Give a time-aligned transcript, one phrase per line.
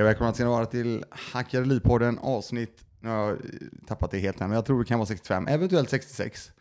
[0.00, 3.38] Hej och välkomna ska ni vara till Hackarelipodden avsnitt, nu har jag
[3.86, 6.52] tappat det helt här, men jag tror det kan vara 65, eventuellt 66.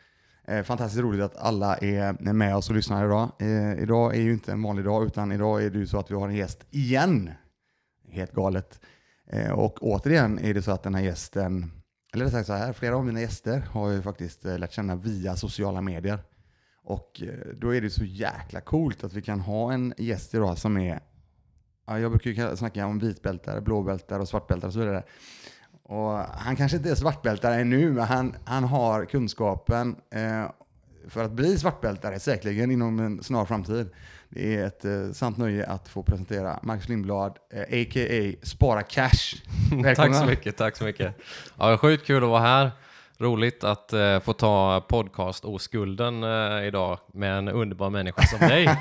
[0.47, 3.31] Eh, fantastiskt roligt att alla är med oss och lyssnar idag.
[3.39, 6.11] Eh, idag är ju inte en vanlig dag, utan idag är det ju så att
[6.11, 7.31] vi har en gäst igen.
[8.09, 8.79] Helt galet.
[9.27, 11.71] Eh, och återigen är det så att den här gästen,
[12.13, 14.95] eller rättare sagt så här, flera av mina gäster har jag faktiskt eh, lärt känna
[14.95, 16.19] via sociala medier.
[16.83, 20.57] Och eh, då är det så jäkla coolt att vi kan ha en gäst idag
[20.57, 20.99] som är
[21.89, 25.03] Ja, jag brukar ju snacka om vitbältare, blåbältare och svartbältare och så vidare.
[25.83, 30.51] Och han kanske inte är svartbältare ännu, men han, han har kunskapen eh,
[31.07, 33.89] för att bli svartbältare, säkerligen inom en snar framtid.
[34.29, 38.33] Det är ett eh, sant nöje att få presentera Marcus Lindblad, eh, a.k.a.
[38.43, 39.35] Spara Cash.
[39.71, 39.95] Välkomna.
[39.95, 41.15] tack så mycket, tack så mycket.
[41.57, 42.71] Ja, sjukt kul att vara här.
[43.21, 48.65] Roligt att eh, få ta podcast-oskulden eh, idag med en underbar människa som dig.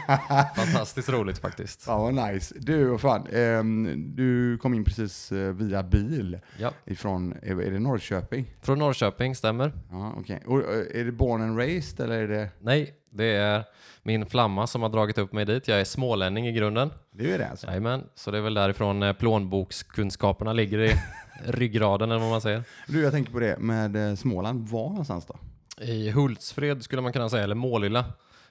[0.57, 1.85] Fantastiskt roligt faktiskt.
[1.87, 2.55] Ja, vad nice.
[2.59, 6.71] Du, vad fan, ehm, du kom in precis eh, via bil Ja.
[6.85, 8.55] ifrån, är, är det Norrköping?
[8.63, 9.73] Från Norrköping, stämmer?
[9.91, 10.43] Ja, okej.
[10.47, 12.49] Och, eh, Är det born and raised eller är det?
[12.61, 13.65] Nej, det är
[14.03, 15.69] min flamma som har dragit upp mig dit.
[15.69, 16.91] Jag är smålänning i grunden.
[17.13, 17.67] Det är det alltså?
[17.67, 20.95] Jajamän, så det är väl därifrån eh, plånbokskunskaperna ligger i
[21.45, 22.65] ryggraden eller vad man säger.
[22.87, 24.69] Du, jag tänker på det med eh, Småland.
[24.69, 25.37] Var någonstans då?
[25.85, 28.05] I Hultsfred skulle man kunna säga, eller Målilla,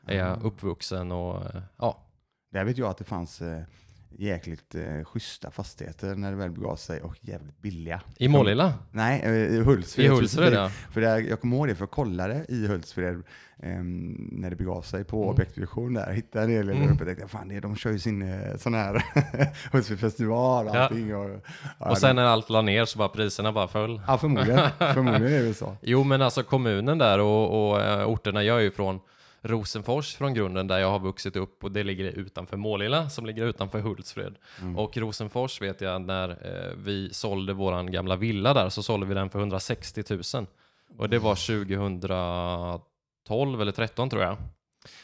[0.06, 2.06] är jag uppvuxen och eh, ja,
[2.52, 3.62] Där vet jag att det fanns eh,
[4.10, 8.02] jäkligt eh, schyssta fastigheter när det väl begav sig och jävligt billiga.
[8.18, 8.74] i Målilla.
[8.92, 10.06] Nej, eh, i Hultsfred.
[10.06, 10.70] I Hultsfred ja.
[10.70, 13.24] För det, jag kommer ihåg det, för jag kollade i Hultsfred
[13.64, 15.30] ehm, när det begav sig på Mm.
[15.30, 16.12] objektvision där.
[16.14, 16.84] Hittade en del mm.
[16.94, 19.04] uppe och tänkte, fan det, de kör ju sin eh, sån här
[19.72, 20.80] Hultsfredsfestival och Ja.
[20.80, 21.16] allting.
[21.16, 21.30] Och,
[21.80, 24.02] ja, Och sen när allt la ner så bara priserna bara föll.
[24.08, 24.60] Ja, förmodligen.
[24.94, 25.78] förmodligen är det så.
[25.82, 29.00] Jo, men alltså kommunen där och, och eh, orterna, jag är ju från
[29.42, 33.46] Rosenfors från grunden där jag har vuxit upp och det ligger utanför Målilla som ligger
[33.46, 34.36] utanför Hultsfred.
[34.76, 39.14] Och Rosenfors vet jag när eh, vi sålde våran gamla villa där så sålde vi
[39.14, 40.22] den för 160 000.
[40.98, 44.38] Och det var 2012 eller 13 tror jag.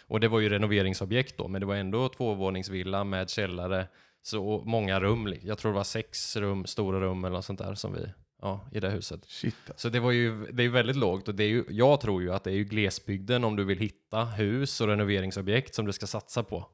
[0.07, 3.87] Och det var ju renoveringsobjekt då, men det var ändå tvåvåningsvilla med källare,
[4.21, 5.35] så många rum.
[5.41, 8.09] Jag tror det var sex rum, stora rum eller något sånt där som vi,
[8.43, 9.25] ja, i det huset.
[9.25, 9.55] Shit.
[9.67, 9.73] alltså.
[9.81, 12.33] Så det var ju, det är väldigt lågt och det är ju, jag tror ju
[12.33, 16.07] att det är ju glesbygden om du vill hitta hus och renoveringsobjekt som du ska
[16.07, 16.65] satsa på.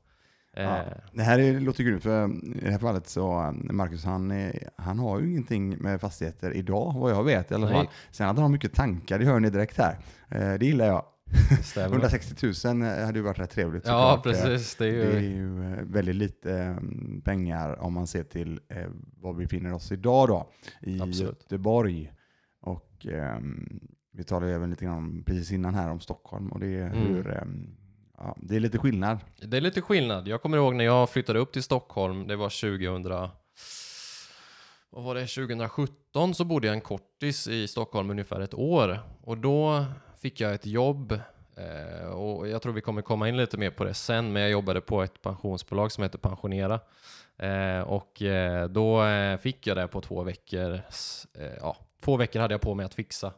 [0.54, 0.62] Ja.
[0.78, 4.32] Eh, Det här är, låter grymt, för i det här fallet så, eh, Marcus han,
[4.32, 7.76] är- han har ju ingenting med fastigheter idag, vad jag vet i alla Nej.
[7.76, 7.88] fall.
[8.12, 9.98] Sen hade han mycket tankar, det hör ni direkt här.
[10.30, 11.06] Eh, Det gillar jag.
[11.50, 11.88] Det stämmer.
[11.96, 14.36] 160 000 hade ju varit rätt trevligt ja, såklart.
[14.36, 14.76] Eh, precis.
[14.76, 16.76] Det är Det är ju, ju eh, väldigt lite eh,
[17.24, 18.88] pengar om man ser till eh,
[19.22, 20.50] var vi befinner oss idag då,
[20.82, 21.20] i Absolut.
[21.42, 22.12] Göteborg.
[22.62, 23.80] Och ehm,
[24.14, 26.86] vi talade ju även lite grann om, precis innan här om Stockholm och det är
[26.86, 26.98] Mm.
[27.08, 27.68] hur, ehm,
[28.18, 29.18] ja, det är lite skillnad.
[29.48, 30.28] det är lite skillnad.
[30.28, 33.30] Jag kommer ihåg när jag flyttade upp till Stockholm, det var 2000,
[34.92, 39.00] vad var det, 2017 så bodde jag en kortis i Stockholm ungefär ett år.
[39.22, 39.86] Och då
[40.22, 41.20] fick jag ett jobb
[41.56, 44.52] eh, och jag tror vi kommer komma in lite mer på det sen, men jag
[44.52, 46.80] jobbade på ett pensionsbolag som heter Pensionera.
[47.38, 49.04] Eh, och eh, då
[49.42, 50.82] fick jag det på två veckor.
[51.62, 53.34] Ja, två veckor hade jag på mig att fixa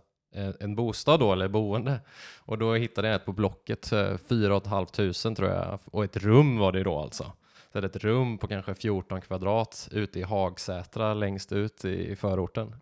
[0.59, 1.99] en bostad då, eller boende.
[2.39, 5.79] Och då hittade jag ett på Blocket, eh, 4 500 tror jag.
[5.85, 7.31] Och ett rum var det då alltså.
[7.73, 12.11] Så det är ett rum på kanske 14 kvadrat ute i Hagsätra längst ut i,
[12.11, 12.75] i förorten.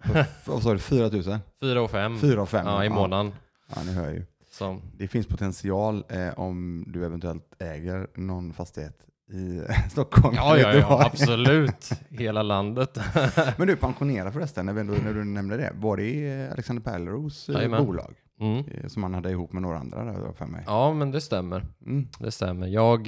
[0.45, 1.39] Vad sa du, 4 000?
[1.59, 2.67] 4 och 5 4 och 5?
[2.67, 3.27] ja, i månaden.
[3.27, 3.48] Ja,
[3.85, 4.25] ni hör ju.
[4.51, 10.35] Så, Det finns potential eh, om du eventuellt äger någon fastighet i Stockholm.
[10.35, 11.89] ja, ja, ja, absolut.
[12.09, 12.97] Hela landet.
[13.57, 15.71] Men du, pensionera förresten, när, ändå, när du nämnde det.
[15.75, 17.85] Var det eh, Alexander Pärleros eh, Jajamän.
[17.85, 18.15] bolag?
[18.39, 18.57] Mm.
[18.57, 20.63] eh, Som han hade ihop med några andra där, för mig.
[20.67, 21.65] Ja, men det stämmer.
[21.85, 22.07] Mm.
[22.19, 22.67] Det stämmer.
[22.67, 23.07] Jag,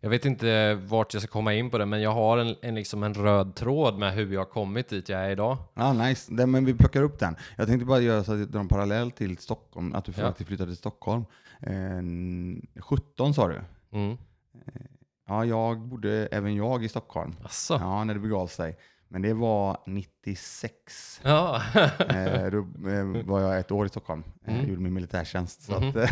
[0.00, 2.74] jag vet inte vart jag ska komma in på det, men jag har en, en,
[2.74, 5.56] liksom en röd tråd med hur jag har kommit dit jag är idag.
[5.74, 6.34] Ja, nice.
[6.34, 7.36] Det, men vi plockar upp den.
[7.56, 10.22] Jag tänkte bara göra så att en parallell till Stockholm, att du Ja.
[10.22, 11.24] faktiskt flyttade till Stockholm.
[11.60, 13.60] Eh, 17 sa du?
[13.92, 14.16] Mm.
[15.28, 17.34] Ja, jag bodde, även jag, i Stockholm.
[17.44, 17.74] Asså.
[17.80, 18.76] Ja, när det begav sig.
[19.08, 21.20] Men det var 96.
[21.22, 21.62] Ja.
[22.08, 22.58] Eh, då
[22.90, 24.24] eh, var jag ett år i Stockholm.
[24.46, 24.68] Eh, Mm.
[24.68, 25.62] gjorde min militärtjänst.
[25.62, 25.88] Så Mhm.
[25.88, 26.10] att, eh,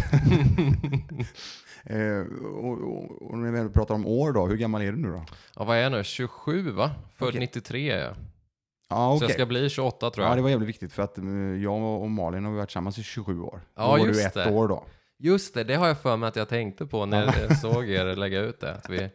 [1.97, 5.09] eh, och, och, och när vi pratar om år då, hur gammal är du nu
[5.11, 5.25] då?
[5.57, 6.05] ja, vad är jag nu?
[6.05, 6.91] 27 va?
[7.17, 7.41] Född Okej.
[7.41, 8.15] 93 är jag.
[8.89, 9.29] Ja, Så okej.
[9.29, 10.33] jag ska bli 28 tror jag.
[10.33, 11.25] Ja, det var jävligt viktigt för att eh,
[11.63, 13.61] jag och Malin har varit tillsammans i 27 år.
[13.75, 14.51] Ja, då var du ett det.
[14.51, 14.85] år då.
[15.19, 18.17] Just det, det har jag för mig att jag tänkte på när jag såg er
[18.17, 18.75] lägga ut det.
[18.75, 19.11] Att vi är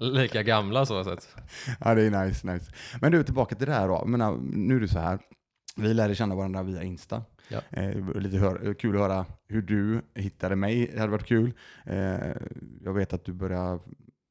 [0.00, 1.28] lika gamla så sett.
[1.80, 2.72] Ja, det är nice, nice.
[3.00, 4.04] Men du, tillbaka till det här då.
[4.04, 5.18] Menar, nu är det så här.
[5.76, 7.22] Vi lärde känna varandra via Insta.
[7.48, 7.60] Ja.
[7.70, 10.90] Eh, lite hör, kul att höra hur du hittade mig.
[10.94, 11.52] Det hade varit kul.
[11.86, 12.16] Eh,
[12.84, 13.78] jag vet att du började...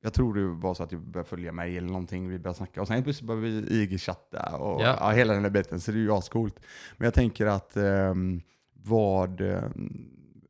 [0.01, 2.81] Jag tror det var så att du började följa mig eller någonting, vi började snacka
[2.81, 4.97] och sen plötsligt började vi IG-chatta och Ja.
[4.99, 5.11] ja.
[5.11, 6.59] hela den där biten, så det är ju ascoolt.
[6.97, 8.41] Men jag tänker att ehm,
[8.73, 9.41] vad,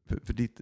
[0.07, 0.59] för, för ditt,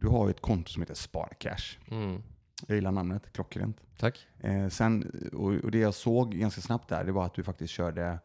[0.00, 1.78] du har ju ett konto som heter Sparcash.
[1.90, 2.22] Mm.
[2.66, 3.76] Jag gillar namnet, klockrent.
[3.98, 4.26] Tack.
[4.40, 7.72] Eh, sen, och, och det jag såg ganska snabbt där, det var att du faktiskt
[7.72, 8.18] körde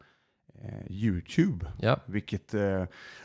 [0.62, 1.66] eh, YouTube.
[1.80, 2.00] Ja.
[2.06, 2.84] Vilket, eh,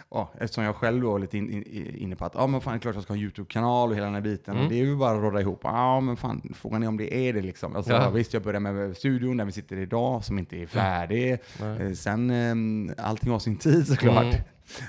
[0.10, 2.78] ja, eftersom jag själv var lite in, in, inne på att ja, men fan, det
[2.78, 4.54] är klart jag ska ha en YouTube-kanal och hela den här biten.
[4.54, 4.66] Mm.
[4.66, 5.60] Och det är ju bara att råda ihop.
[5.64, 7.76] Ja, men fan, frågan är om det är det liksom.
[7.76, 8.10] Alltså, Ja.
[8.10, 11.38] Visst, jag började med studion där vi sitter idag, som inte är färdig.
[11.62, 11.82] Nej.
[11.82, 14.24] Eh, sen, eh, allting har sin tid såklart.
[14.24, 14.36] Mm.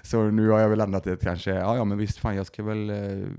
[0.02, 2.46] Så nu har jag väl landat i att kanske, ja, ja men visst fan jag
[2.46, 2.96] ska väl, eh,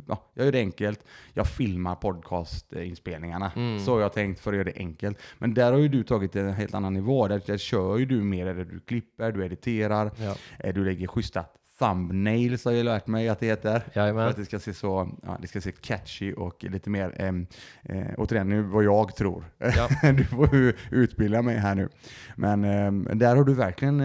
[0.07, 1.03] ja, jag gör det enkelt.
[1.33, 3.51] Jag filmar podcastinspelningarna.
[3.55, 3.79] Mm.
[3.79, 5.17] Så har jag tänkt för att göra det enkelt.
[5.37, 7.27] Men där har ju du tagit en helt annan nivå.
[7.27, 10.35] Där, där kör ju du mer, där du klipper, du editerar, Ja.
[10.59, 11.45] eh, du lägger schyssta
[11.79, 13.79] thumbnails har jag lärt mig att det heter.
[13.79, 14.27] För Jajamän.
[14.27, 17.47] att det ska se så, ja, det ska se catchy och lite mer, ehm,
[17.83, 19.45] eh, återigen nu vad jag tror.
[19.57, 19.89] Ja.
[20.11, 21.89] du får utbilda mig här nu.
[22.35, 23.99] Men ehm, där har du verkligen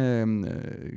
[0.44, 0.54] eh,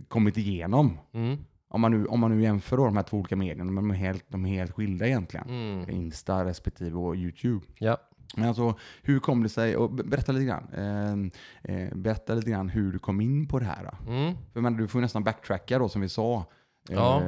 [0.07, 0.97] kommit igenom.
[1.13, 1.37] Mm.
[1.69, 3.95] Om man nu, om man nu jämför då de här två olika medierna, de är
[3.95, 5.49] helt, de är helt skilda egentligen.
[5.49, 5.89] Mm.
[5.89, 7.65] Insta respektive och YouTube.
[7.77, 7.97] Ja.
[8.37, 12.49] Men alltså, hur kom det sig, och be- berätta lite grann, eh, eh, berätta lite
[12.51, 13.93] grann hur du kom in på det här.
[14.07, 14.33] Mm.
[14.53, 16.45] För men, du får nästan backtracka då som vi sa.
[16.89, 17.21] Eh, Ja.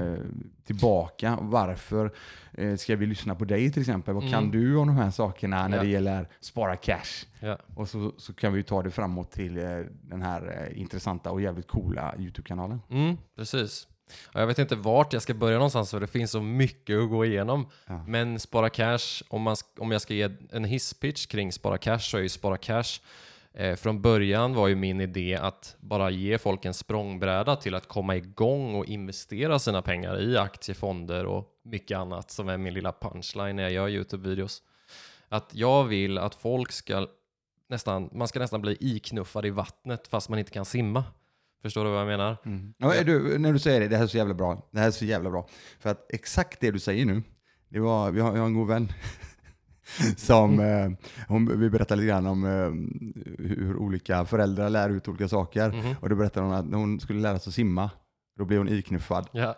[0.65, 2.11] Tillbaka, varför
[2.53, 4.13] eh, ska vi lyssna på dig till exempel?
[4.13, 4.51] Vad kan Mm.
[4.51, 5.83] du om de här sakerna när Ja.
[5.83, 7.25] det gäller spara cash?
[7.39, 7.57] Ja.
[7.75, 9.63] Och så, så kan vi ta det framåt till eh,
[10.01, 12.81] den här eh, intressanta och jävligt coola YouTube-kanalen.
[12.89, 13.87] Mm, precis.
[14.33, 17.09] Ja, Jag vet inte vart jag ska börja någonstans för det finns så mycket att
[17.09, 17.67] gå igenom.
[18.07, 22.17] Men Spara Cash, om, man, om jag ska ge en hisspitch kring Spara Cash så
[22.17, 22.99] är ju Spara Cash
[23.55, 27.87] eh, från början var ju min idé att bara ge folk en språngbräda till att
[27.87, 32.91] komma igång och investera sina pengar i aktiefonder och mycket annat som är min lilla
[32.91, 34.61] punchline när jag gör YouTube-videos.
[35.29, 37.07] Att jag vill att folk ska
[37.69, 41.03] nästan, man ska nästan bli iknuffad i vattnet fast man inte kan simma.
[41.61, 42.37] Förstår du vad jag menar?
[42.45, 42.73] Mm.
[42.77, 44.67] Ja, är du, när du säger det, det här är så jävla bra.
[44.71, 45.47] Det här är så jävla bra.
[45.79, 47.23] För att exakt det du säger nu,
[47.69, 48.91] det var, vi har, jag har en god vän
[50.17, 50.89] som, eh,
[51.27, 55.69] hon, vi berättade lite grann om eh, hur olika föräldrar lär ut olika saker.
[55.69, 55.95] Mhm.
[56.01, 57.89] Och då berättade hon att när hon skulle lära sig att simma,
[58.37, 59.27] då blev hon iknuffad.
[59.31, 59.55] Ja.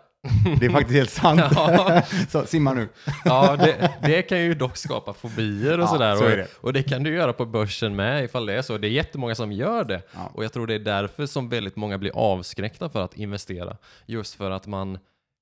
[0.60, 1.40] Det är faktiskt helt sant.
[1.54, 2.02] Ja.
[2.28, 2.88] så simma nu.
[3.24, 6.16] Ja, det, det kan ju dock skapa fobier och Ja, sådär.
[6.16, 6.48] så är och, det.
[6.60, 8.78] och det kan du göra på börsen med ifall det är så.
[8.78, 10.02] Det är jättemånga som gör det.
[10.14, 10.30] Ja.
[10.34, 13.76] Och jag tror det är därför som väldigt många blir avskräckta för att investera.
[14.06, 14.98] Just för att man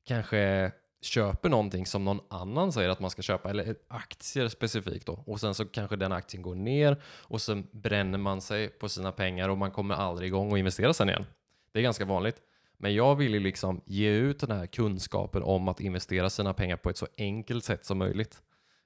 [0.08, 0.72] kanske
[1.06, 5.22] köper någonting som någon annan säger att man ska köpa, eller aktier specifikt då.
[5.26, 9.12] Och sen så kanske den aktien går ner och sen bränner man sig på sina
[9.12, 11.26] pengar och man kommer aldrig igång och investera sen igen.
[11.72, 12.36] Det är ganska vanligt.
[12.78, 16.76] Men jag vill ju liksom ge ut den här kunskapen om att investera sina pengar
[16.76, 18.42] på ett så enkelt sätt som möjligt.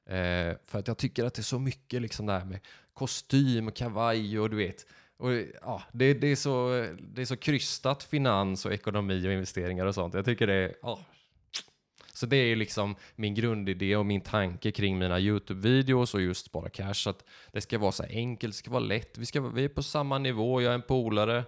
[0.06, 2.60] Eh, för att jag tycker att det är så mycket liksom det här med
[2.92, 4.86] kostym, och kavaj och du vet.
[5.16, 5.32] Och,
[5.62, 9.94] ja, det, det, är så, det är så krystat finans och ekonomi och investeringar och
[9.94, 10.14] sånt.
[10.14, 10.74] Jag tycker det är...
[10.82, 10.98] ja.
[12.20, 16.46] Så det är ju liksom min grundidé och min tanke kring mina YouTube-videos och just
[16.46, 17.08] Spara Cash.
[17.08, 19.18] Att det ska vara så enkelt, det ska vara lätt.
[19.18, 21.44] Vi, ska, vi är på samma nivå, jag är en polare.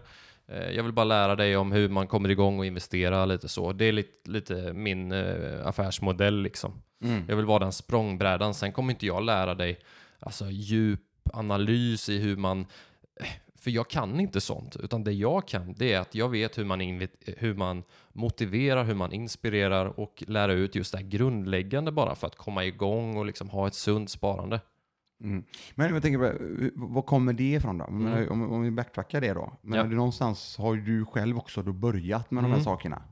[0.48, 3.72] Eh, Jag vill bara lära dig om hur man kommer igång och investera lite så.
[3.72, 6.82] Det är lite, lite min eh, affärsmodell liksom.
[7.04, 7.24] Mm.
[7.28, 8.54] Jag vill vara den språngbrädan.
[8.54, 9.78] Sen kommer inte jag lära dig
[10.18, 11.00] alltså, djup
[11.32, 12.66] analys i hur man...
[13.62, 14.76] För jag kan inte sånt.
[14.76, 16.80] Utan det jag kan, det är att jag vet hur man,
[17.38, 22.26] hur man motiverar, hur man inspirerar och lära ut just det här grundläggande bara för
[22.26, 24.60] att komma igång och liksom ha ett sunt sparande.
[25.24, 25.44] Mm.
[25.74, 27.84] Men jag tänker, på, var kommer det ifrån då?
[27.84, 28.28] Mm.
[28.30, 29.52] Om, om vi backtrackar det då.
[29.62, 29.84] Men Ja.
[29.84, 32.64] någonstans har ju du själv också då börjat med de här Mm.
[32.64, 33.02] sakerna.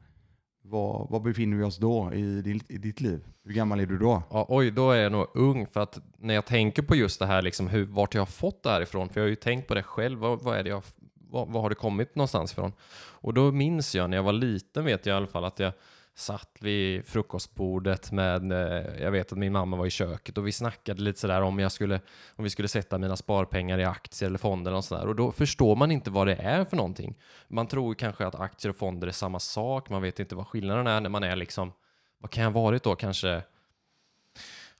[0.70, 3.20] Var, var befinner vi oss då i, ditt- i ditt liv?
[3.44, 4.22] Hur gammal är du då?
[4.30, 7.26] Ja, oj, då är jag nog ung för att när jag tänker på just det
[7.26, 9.68] här, liksom hur, vart jag har fått det här ifrån, för jag har ju tänkt
[9.68, 10.82] på det själv, vad, vad är det jag,
[11.30, 12.72] vad, vad har det kommit någonstans ifrån?
[13.00, 15.72] Och då minns jag när jag var liten, vet jag i alla fall, att jag
[16.14, 20.52] satt vid frukostbordet med, eh, jag vet att min mamma var i köket och vi
[20.52, 22.00] snackade lite sådär om jag skulle,
[22.36, 25.06] om vi skulle sätta mina sparpengar i aktier eller fonder och sådär.
[25.06, 27.18] Och då förstår man inte vad det är för någonting.
[27.48, 30.86] Man tror kanske att aktier och fonder är samma sak, man vet inte vad skillnaden
[30.86, 31.72] är när man är liksom,
[32.18, 33.42] vad kan jag ha varit då, kanske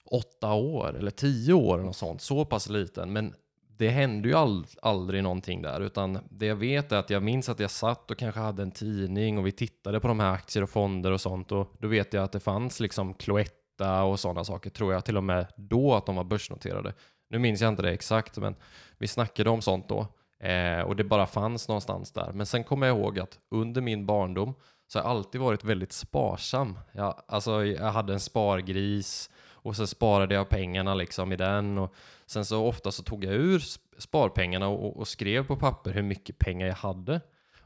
[0.04, 3.12] åtta år eller tio år eller något sånt, så pass liten.
[3.12, 3.34] Men
[3.80, 7.48] det hände ju all, aldrig någonting där, utan det jag vet är att jag minns
[7.48, 10.62] att jag satt och kanske hade en tidning och vi tittade på de här aktier
[10.62, 14.44] och fonder och sånt och då vet jag att det fanns liksom Cloetta och sådana
[14.44, 16.94] saker, tror jag till och med då att de var börsnoterade.
[17.30, 18.54] Nu minns jag inte det exakt, men
[18.98, 20.06] vi snackade om sånt då.
[20.46, 22.32] Eh, och det bara fanns någonstans där.
[22.32, 24.54] Men sen kommer jag ihåg att under min barndom
[24.86, 26.78] så har jag alltid varit väldigt sparsam.
[26.92, 29.30] Jag, alltså, jag hade en spargris
[29.62, 31.78] och sen sparade jag pengarna liksom i den.
[31.78, 31.94] Och
[32.26, 33.62] sen så ofta så tog jag ur
[33.98, 37.20] sparpengarna och, och skrev på papper hur mycket pengar jag hade.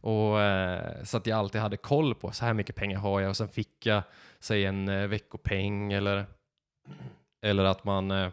[0.04, 3.30] Och, eh, så att jag alltid hade koll på så här mycket pengar har jag
[3.30, 4.02] och sen fick jag
[4.40, 6.26] säg en eh, veckopeng eller,
[7.42, 8.28] eller att man eh,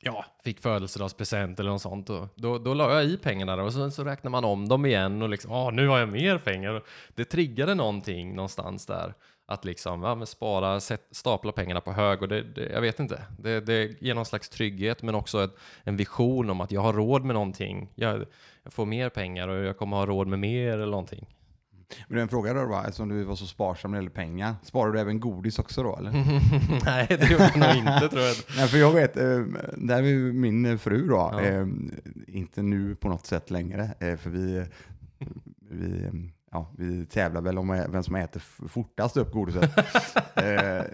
[0.00, 2.10] ja, fick födelsedagspresent eller något sånt.
[2.10, 5.22] Och då, då la jag i pengarna och sen så räknar man om dem igen
[5.22, 6.70] och liksom, ah, nu har jag mer pengar.
[6.70, 9.14] Och Det triggade någonting någonstans där.
[9.50, 13.00] Att liksom, ja, men spara, sätt, stapla pengarna på hög och det, det, jag vet
[13.00, 13.22] inte.
[13.38, 15.50] Det, det ger någon slags trygghet men också ett,
[15.84, 17.90] en vision om att jag har råd med någonting.
[17.94, 18.24] Jag,
[18.62, 21.26] jag får mer pengar och jag kommer ha råd med mer eller någonting.
[22.08, 22.80] Men det är en fråga då, va?
[22.84, 24.54] eftersom du var så sparsam när det gäller pengar.
[24.62, 26.10] Sparar du även godis också då eller?
[26.84, 28.36] Nej, det gjorde jag nog inte tror jag.
[28.56, 29.40] Nej, för jag vet, eh,
[29.76, 31.40] där är ju min fru då, Ja.
[31.40, 31.66] eh,
[32.26, 34.64] inte nu på något sätt längre, eh, för vi,
[35.70, 36.10] vi,
[36.52, 39.62] ja, vi tävlar väl om vem som äter fortast upp godiset.
[40.34, 40.44] eh,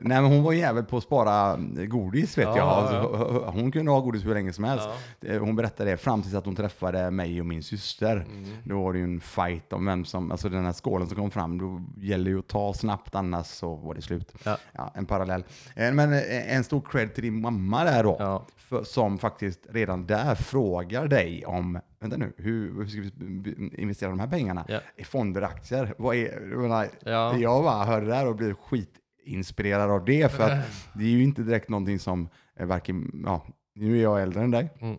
[0.00, 1.56] nej men hon var jävel på att spara
[1.88, 2.66] godis vet Ja, jag.
[2.66, 4.88] ja, Alltså, Hon kunde ha godis hur länge som helst.
[5.20, 5.28] Ja.
[5.28, 8.16] Eh, Hon berättade det fram tills att hon träffade mig och min syster.
[8.16, 8.44] Mm.
[8.64, 11.30] Då var det ju en fight om vem som, alltså den här skålen som kom
[11.30, 14.32] fram, då gäller ju att ta snabbt annars så var det slut.
[14.44, 14.90] Ja.
[14.94, 15.44] en parallell.
[15.76, 18.46] Eh, Men eh, en stor cred till din mamma där då, Ja.
[18.56, 24.10] för, som faktiskt redan där frågar dig om, vänta nu, hur, hur ska vi investera
[24.10, 24.64] de här pengarna?
[24.68, 24.80] Ja.
[24.96, 25.94] I fonder, aktier?
[25.98, 27.36] Vad är, jag, menar, Ja.
[27.36, 31.22] jag bara hör det där och blir skitinspirerad av det, för att det är ju
[31.22, 32.28] inte direkt någonting som
[32.60, 33.46] eh, varken, ja,
[33.78, 34.92] nu är jag äldre än dig, Mm.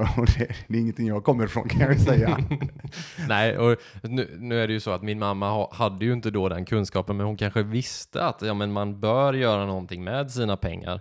[0.00, 2.38] eh, och det, det är ingenting jag kommer ifrån kan jag säga.
[3.28, 6.30] Nej, och nu, nu är det ju så att min mamma ha, hade ju inte
[6.30, 10.30] då den kunskapen, men hon kanske visste att ja, men man bör göra någonting med
[10.30, 11.00] sina pengar.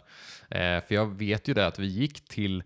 [0.50, 2.64] Eh, för jag vet ju det att vi gick till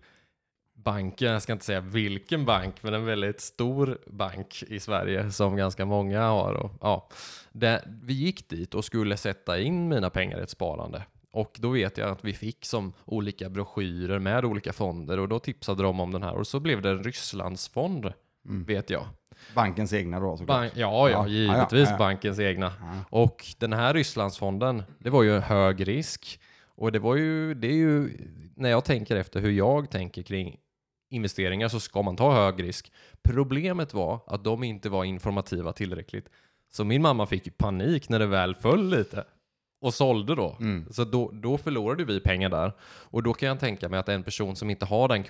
[0.92, 5.56] banken, jag ska inte säga vilken bank, men en väldigt stor bank i Sverige som
[5.56, 6.54] ganska många har.
[6.54, 7.08] Och, ja,
[7.52, 11.02] det, vi gick dit och skulle sätta in mina pengar i ett sparande.
[11.32, 15.38] Och då vet jag att vi fick som olika broschyrer med olika fonder och då
[15.38, 19.06] tipsade de om den här och så blev det en Rysslandsfond, vet jag.
[19.54, 20.60] Bankens egna då såklart.
[20.60, 21.98] Bank, ja, ja, Ja, givetvis ja, ja.
[21.98, 22.72] bankens egna.
[23.10, 26.40] Och den här Rysslandsfonden, det var ju en hög risk.
[26.78, 28.10] Och det var ju, det är ju,
[28.54, 30.56] när jag tänker efter hur jag tänker kring
[31.10, 32.92] investeringar så ska man ta hög risk.
[33.22, 36.28] Problemet var att de inte var informativa tillräckligt.
[36.70, 39.24] Så min mamma fick panik när det väl föll lite.
[39.80, 40.56] Och sålde då.
[40.60, 40.86] Mm.
[40.90, 42.72] Så då, då förlorade vi pengar där.
[42.82, 45.24] Och då kan jag tänka mig att en person som inte har den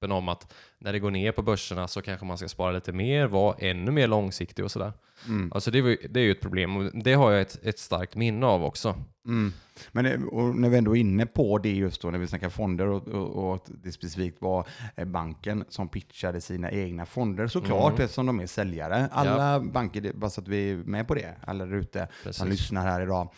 [0.00, 2.92] kunskapen om att när det går ner på börserna så kanske man ska spara lite
[2.92, 4.92] mer, vara ännu mer långsiktig och sådär.
[5.28, 5.52] Mm.
[5.54, 8.16] Alltså det, var, det är ju ett problem och det har jag ett, ett starkt
[8.16, 8.94] minne av också.
[9.26, 9.52] Mm.
[9.92, 12.86] Men och när vi ändå är inne på det just då, när vi snackar fonder
[12.86, 14.66] och, och, och att det specifikt var
[14.96, 18.04] eh, banken som pitchade sina egna fonder såklart Mm.
[18.04, 19.08] eftersom de är säljare.
[19.12, 22.48] Alla banker, det- bara så att vi är med på det, alla där ute som
[22.48, 23.28] lyssnar här idag.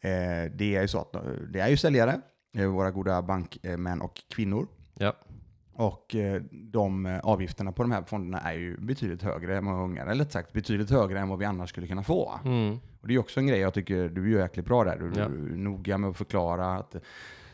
[0.00, 0.10] Eh,
[0.54, 1.22] det är ju så att eh,
[1.52, 2.20] det är ju säljare,
[2.56, 4.66] eh, våra goda bankmän och kvinnor.
[4.98, 5.14] Ja,
[5.80, 9.78] Och eh, de eh, avgifterna på de här fonderna är ju betydligt högre än många
[9.78, 12.40] gånger, eller sagt betydligt högre än vad vi annars skulle kunna få.
[12.44, 12.78] mm.
[13.00, 14.98] Och det är också en grej jag tycker du gör jäkligt bra där.
[14.98, 15.24] Du Ja.
[15.24, 16.96] är noga med att förklara att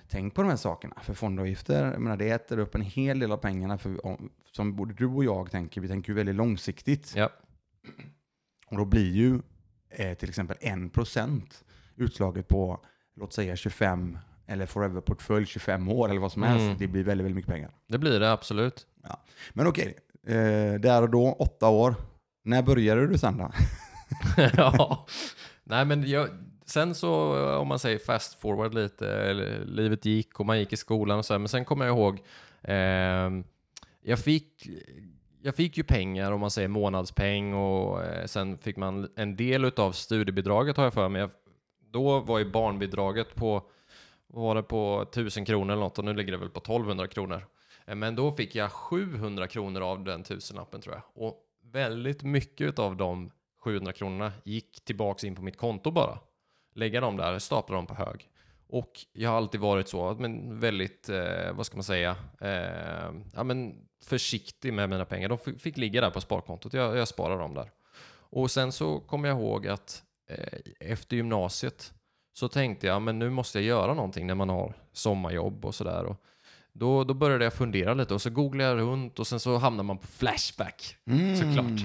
[0.09, 0.95] tänk på de här sakerna.
[1.03, 3.79] För fondavgifter, jag menar, det äter upp en hel del av pengarna.
[3.79, 7.13] För, om- som både du och jag tänker, vi tänker ju väldigt långsiktigt.
[7.17, 7.31] ja,
[8.67, 9.41] Och då blir ju
[9.91, 11.43] eh, till exempel 1%
[11.97, 12.81] utslaget på,
[13.17, 16.65] låt säga 25 eller forever-portfölj 25 år eller vad som helst.
[16.65, 16.77] Mm.
[16.79, 17.71] Det blir väldigt, väldigt mycket pengar.
[17.89, 18.87] det blir det absolut.
[19.53, 19.95] Men okej,
[20.27, 21.95] eh, där och då, åtta år.
[22.45, 23.51] När började du sen då?
[24.57, 25.07] ja.
[25.65, 26.29] Nej men jag,
[26.67, 30.77] sen så om man säger fast forward lite, eller, livet gick och man gick i
[30.77, 32.21] skolan och så här, men sen kommer jag ihåg
[32.63, 33.45] ehm,
[34.03, 34.69] jag fick
[35.43, 39.65] jag fick ju pengar om man säger månadspeng och eh, sen fick man en del
[39.65, 41.21] utav studiebidraget har jag för mig.
[41.21, 41.31] Jag-
[41.91, 43.63] Då var ju barnbidraget på,
[44.27, 47.07] vad var det på 1000 kronor eller något och nu ligger det väl på 1200
[47.07, 47.47] kronor.
[47.87, 51.25] Eh, men då fick jag 700 kronor av den tusenlappen tror jag.
[51.27, 51.43] Och
[51.73, 53.31] väldigt mycket av de
[53.65, 56.19] 700 kronorna gick tillbaks in på mitt konto bara.
[56.75, 58.31] Lägga dem där, stapla dem på hög.
[58.69, 63.45] Och jag har alltid varit så, men väldigt, eh, vad ska man säga, eh, ja,
[63.45, 65.29] men försiktig med mina pengar.
[65.29, 67.71] De fick ligga där på sparkontot, jag, jag sparar dem där.
[68.09, 71.93] Och sen så kommer jag ihåg att eh, efter gymnasiet
[72.39, 76.17] så tänkte jag, men nu måste jag göra någonting när man har sommarjobb och sådär.
[76.73, 79.85] Då, då började jag fundera lite och så googlade jag runt och sen så hamnar
[79.85, 80.97] man på Flashback.
[81.39, 81.81] Såklart.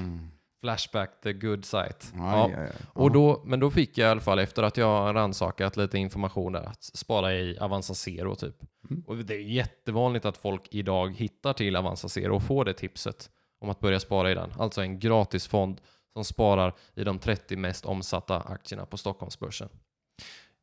[0.62, 2.06] Flashback, the good site.
[2.16, 2.70] Ja, ja, ja.
[2.94, 6.54] Och då, men då fick jag i alla fall efter att jag rannsakat lite information
[6.54, 8.56] där att spara i Avanza Zero typ.
[8.90, 9.04] Mm.
[9.08, 13.30] Och det är jättevanligt att folk idag hittar till Avanza Zero och får det tipset
[13.60, 14.54] om att börja spara i den.
[14.60, 15.82] Alltså en gratisfond
[16.14, 19.70] som sparar i de 30 mest omsatta aktierna på Stockholmsbörsen.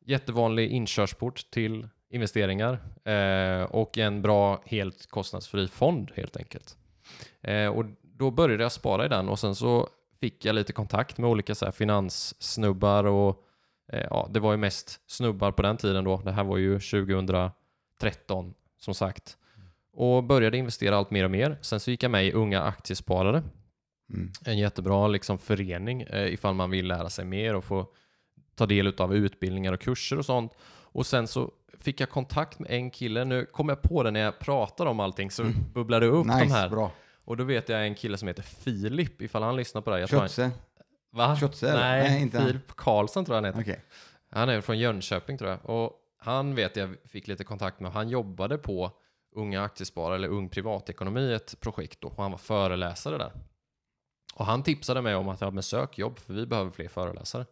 [0.05, 6.77] Jättevanlig inkörsport till investeringar eh, och en bra, helt kostnadsfri fond helt enkelt.
[7.41, 9.89] Eh, och då började jag spara i den och sen så
[10.19, 13.43] fick jag lite kontakt med olika så här, finanssnubbar och
[13.93, 16.17] eh, ja, det var ju mest snubbar på den tiden då.
[16.17, 19.37] Det här var ju 2013 som sagt.
[19.93, 21.57] Och började investera allt mer och mer.
[21.61, 23.43] Sen så gick jag med i Unga Aktiesparare.
[24.13, 24.31] Mm.
[24.45, 27.87] En jättebra liksom, förening eh, ifall man vill lära sig mer och få
[28.59, 30.53] ta del av utbildningar och kurser och sånt.
[30.91, 33.25] Och sen så fick jag kontakt med en kille.
[33.25, 35.55] Nu kom jag på det när jag pratar om allting så Mm.
[35.73, 36.69] bubblar det upp nice, de här.
[36.69, 36.91] bra.
[37.25, 40.01] Och då vet jag en kille som heter Filip, ifall han lyssnar på det här.
[40.01, 40.51] Jag han,
[41.11, 41.37] va?
[41.63, 41.73] Eller?
[41.79, 42.39] Nej, Nej, inte.
[42.45, 43.71] Filip Karlsson tror jag han heter.
[43.71, 43.83] Okej.
[44.31, 45.59] Han är från Jönköping tror jag.
[45.69, 47.91] Och han vet jag fick lite kontakt med.
[47.91, 48.91] Han jobbade på
[49.35, 52.07] Unga Aktiesparare eller Ung Privatekonomi, ett projekt då.
[52.07, 53.31] Och han var föreläsare där.
[54.35, 57.45] Och han tipsade mig om att jag men sök jobb för vi behöver fler föreläsare.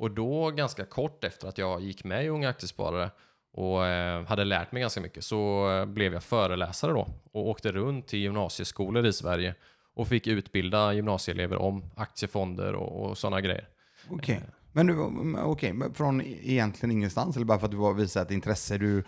[0.00, 3.10] Och då ganska kort efter att jag gick med i Unga Aktiesparare
[3.52, 7.72] och eh, hade lärt mig ganska mycket så eh, blev jag föreläsare då och åkte
[7.72, 9.54] runt till gymnasieskolor i Sverige
[9.94, 13.68] och fick utbilda gymnasieelever om aktiefonder och, och sådana grejer.
[14.10, 14.42] Okej.
[14.72, 14.98] Men du,
[15.38, 18.78] okej, men från egentligen ingenstans eller bara för att du visat ett intresse?
[18.78, 18.98] Du,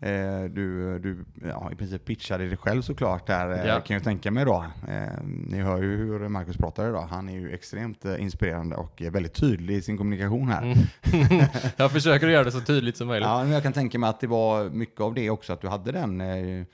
[0.00, 3.80] eh, du, du ja, i princip pitchade dig själv såklart där, eh, Ja.
[3.80, 4.64] kan jag tänka mig då.
[4.88, 7.06] Eh, ni hör ju hur Marcus pratar idag.
[7.10, 10.62] Han är ju extremt eh, inspirerande och väldigt tydlig i sin kommunikation här.
[10.62, 11.44] Mm.
[11.76, 13.28] jag försöker göra det så tydligt som möjligt.
[13.28, 15.68] Ja, men jag kan tänka mig att det var mycket av det också, att du
[15.68, 16.64] hade den eh,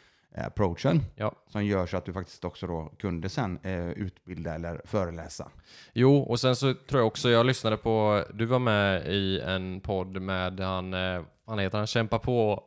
[0.46, 1.32] approachen Ja.
[1.48, 5.48] som gör så att du faktiskt också då kunde sen eh, utbilda eller föreläsa.
[5.92, 9.80] Jo, och sen så tror jag också jag lyssnade på, du var med i en
[9.80, 12.64] podd med han, eh, han heter han, Kämpa på.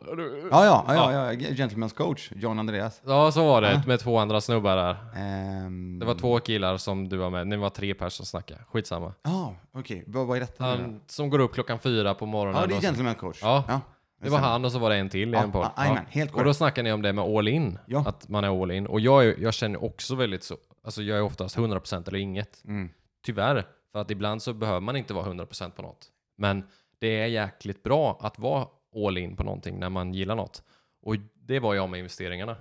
[0.52, 3.02] Ja, ja, ja, ja, Gentleman's coach, John Andreas.
[3.06, 3.82] Ja, så var det, Ja.
[3.88, 4.96] med två andra snubbar där.
[5.16, 8.60] Ehm, Det var två killar som du var med, ni var tre personer som snackade,
[8.72, 9.14] skitsamma.
[9.24, 10.04] Ja, okej.
[10.08, 10.64] Vad, vad är detta?
[10.64, 12.62] Han som går upp klockan fyra på morgonen.
[12.62, 13.40] Ja, det är och så- Gentleman coach.
[13.42, 13.82] Ja,
[14.22, 15.72] Det var han och så var det en till i en podd.
[15.78, 17.78] jajamän, helt Och då snackade ni om det med all in.
[17.86, 18.04] Ja.
[18.08, 18.88] Att man är all in.
[18.88, 22.64] Och jag, är, jag känner också väldigt så, alltså jag är oftast 100% eller inget.
[22.66, 22.90] Mm.
[23.26, 26.08] Tyvärr, för att ibland så behöver man inte vara 100% på något.
[26.38, 26.64] Men
[27.00, 28.68] det är jäkligt bra att vara
[29.08, 30.64] all in på någonting när man gillar något.
[31.02, 32.56] Och det var jag med investeringarna.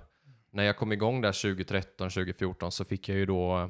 [0.51, 3.69] När jag kom igång där 2013, 2014 så fick jag ju då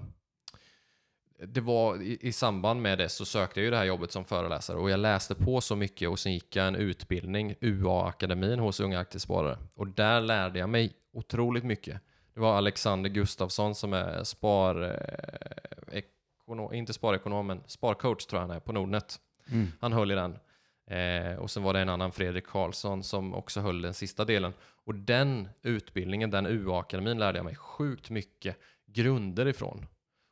[1.47, 4.25] det var i, i samband med det så sökte jag ju det här jobbet som
[4.25, 8.79] föreläsare och jag läste på så mycket och sen gick jag en utbildning, UA-akademin hos
[8.79, 9.57] Unga Aktiesparare.
[9.75, 12.01] Och där lärde jag mig otroligt mycket.
[12.33, 14.83] Det var Alexander Gustafsson som är spar...
[14.83, 16.03] Eh,
[16.51, 19.19] ekonom, inte sparekonom, men sparcoach tror jag han är på Nordnet.
[19.51, 19.67] Mm.
[19.79, 20.37] Han höll i den.
[20.87, 24.53] Eh, och sen var det en annan, Fredrik Karlsson, som också höll den sista delen.
[24.85, 29.85] Och den utbildningen, den UA-akademin, lärde jag mig sjukt mycket grunder ifrån.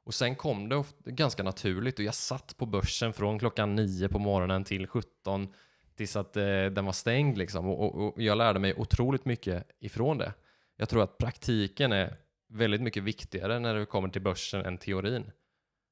[0.09, 4.09] Och sen kom det ofta, ganska naturligt och jag satt på börsen från klockan 9
[4.09, 5.53] på morgonen till 17
[5.95, 7.67] tills att eh, den var stängd liksom.
[7.67, 10.33] Och, och, och jag lärde mig otroligt mycket ifrån det.
[10.77, 12.17] Jag tror att praktiken är
[12.47, 15.31] väldigt mycket viktigare när det kommer till börsen än teorin.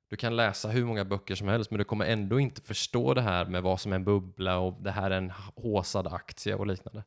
[0.09, 3.21] Du kan läsa hur många böcker som helst men du kommer ändå inte förstå det
[3.21, 6.67] här med vad som är en bubbla och det här är en håsad aktie och
[6.67, 7.03] liknande.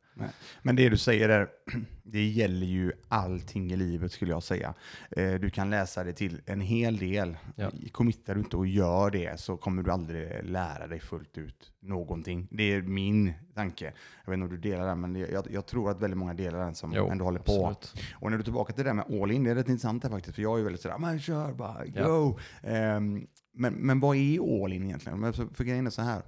[0.63, 1.49] Men det du säger där,
[2.13, 4.75] det gäller ju allting i livet skulle jag säga.
[5.11, 7.37] Eh, Du kan läsa det till en hel del.
[7.57, 7.71] Ja.
[7.93, 12.49] Committar du inte och gör det så kommer du aldrig lära dig fullt ut någonting.
[12.51, 13.93] Det är min tanke.
[14.25, 16.59] Jag vet inte om du delar den, men jag, jag tror att väldigt många delar
[16.59, 17.67] den som Jo, ändå håller på.
[17.67, 18.05] absolut.
[18.15, 20.03] Och när du är tillbaka till det där med all in, det är rätt intressant
[20.03, 20.35] där faktiskt.
[20.35, 22.07] För jag är ju väldigt sådär, men kör bara, Ja.
[22.09, 22.39] go.
[22.63, 25.33] Ehm, men, men vad är all in egentligen?
[25.33, 26.23] För grejen är så här.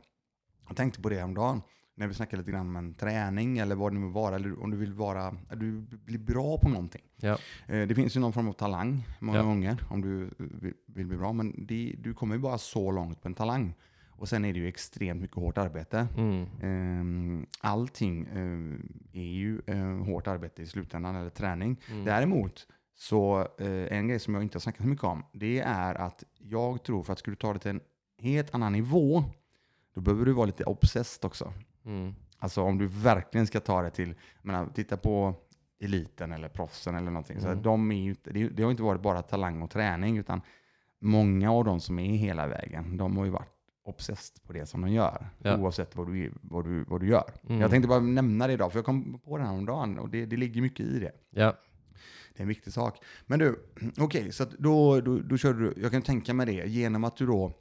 [0.69, 1.63] Jag tänkte på det häromdagen.
[1.95, 4.35] När vi snackade lite grann om en träning eller vad det nu vara.
[4.37, 7.03] Eller om du vill vara, du blir bra på någonting.
[7.17, 7.39] Ja.
[7.67, 9.45] Eh, Det finns ju någon form av talang många Ja.
[9.45, 11.33] gånger om du vill- bli bra.
[11.33, 13.75] Men det, du kommer ju bara så långt på en talang.
[14.11, 16.07] Och sen är det ju extremt mycket hårt arbete.
[16.17, 16.47] Mm.
[16.63, 21.81] Ehm, Allting eh, är ju eh, hårt arbete i slutändan, eller träning.
[21.91, 22.05] Mm.
[22.05, 23.49] Däremot så
[23.91, 27.03] en grej som jag inte har snackat så mycket om, det är att jag tror
[27.03, 27.81] för att skulle ta det till en
[28.19, 29.25] helt annan nivå,
[29.95, 31.53] då behöver du vara lite obsessed också.
[31.85, 32.15] Mm.
[32.39, 35.35] Alltså om du verkligen ska ta det till, menar, titta på
[35.81, 37.41] eliten eller proffsen eller någonting.
[37.41, 37.63] Så Mm.
[37.63, 40.41] de är ju, inte- det, det har inte varit bara talang och träning, utan
[41.01, 43.49] många av de som är hela vägen, de har ju varit
[43.85, 45.27] obsessed på det som de gör.
[45.39, 45.57] Ja.
[45.59, 47.31] Oavsett vad du, vad, du, vad du gör.
[47.49, 47.61] Mm.
[47.61, 50.09] Jag tänkte bara nämna det idag, för jag kom på det här om dagen och
[50.11, 51.13] det, det ligger mycket i det.
[51.31, 51.57] Ja.
[52.35, 52.99] Det är en viktig sak.
[53.27, 53.67] Men du,
[53.99, 57.17] okej, så att då, då, då körde du, jag kan tänka mig det, genom att
[57.17, 57.53] du då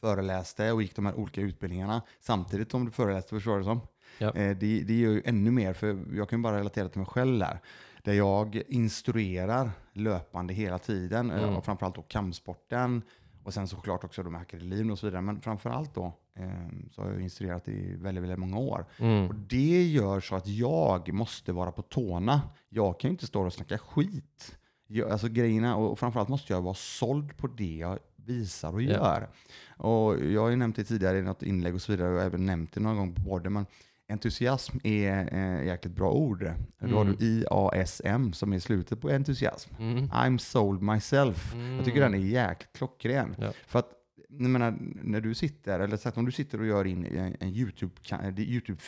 [0.00, 3.80] föreläste och gick de här olika utbildningarna samtidigt som du föreläste, förstår du det som?
[4.18, 4.26] Ja.
[4.26, 7.06] Eh, det, det gör ju ännu mer, för jag kan ju bara relatera till mig
[7.08, 7.60] själv där.
[8.02, 11.56] Där jag instruerar löpande hela tiden, eh, Mm.
[11.56, 13.02] och framförallt då kampsporten,
[13.44, 15.22] och sen såklart också de här akademier och så vidare.
[15.22, 18.86] Men framförallt då Ehm, så har jag instruerat i väldigt, väldigt många år.
[18.98, 19.28] Mm.
[19.28, 22.40] Och det gör så att jag måste vara på tårna.
[22.68, 24.58] Jag kan ju inte stå och snacka skit.
[24.86, 27.98] Jag, alltså grejerna, och framförallt måste jag vara såld på det jag
[28.28, 28.90] visar och Ja.
[28.92, 29.28] gör.
[29.76, 32.20] Och jag har ju nämnt det tidigare i något inlägg och så vidare, och jag
[32.20, 33.66] har även nämnt det någon gång på podden, men
[34.08, 36.52] entusiasm är eh, jäkligt bra ord.
[36.78, 37.16] Då har Mm.
[37.18, 39.74] du IASM som är slutet på entusiasm.
[39.78, 40.08] Mm.
[40.10, 41.54] I'm sold myself.
[41.76, 43.34] Jag tycker den är jäkligt klockren.
[43.38, 43.52] Ja.
[43.66, 43.90] För att
[44.28, 47.48] jag menar, när du sitter, eller sagt om du sitter och gör in en, en
[47.48, 47.92] YouTube,
[48.38, 48.80] YouTube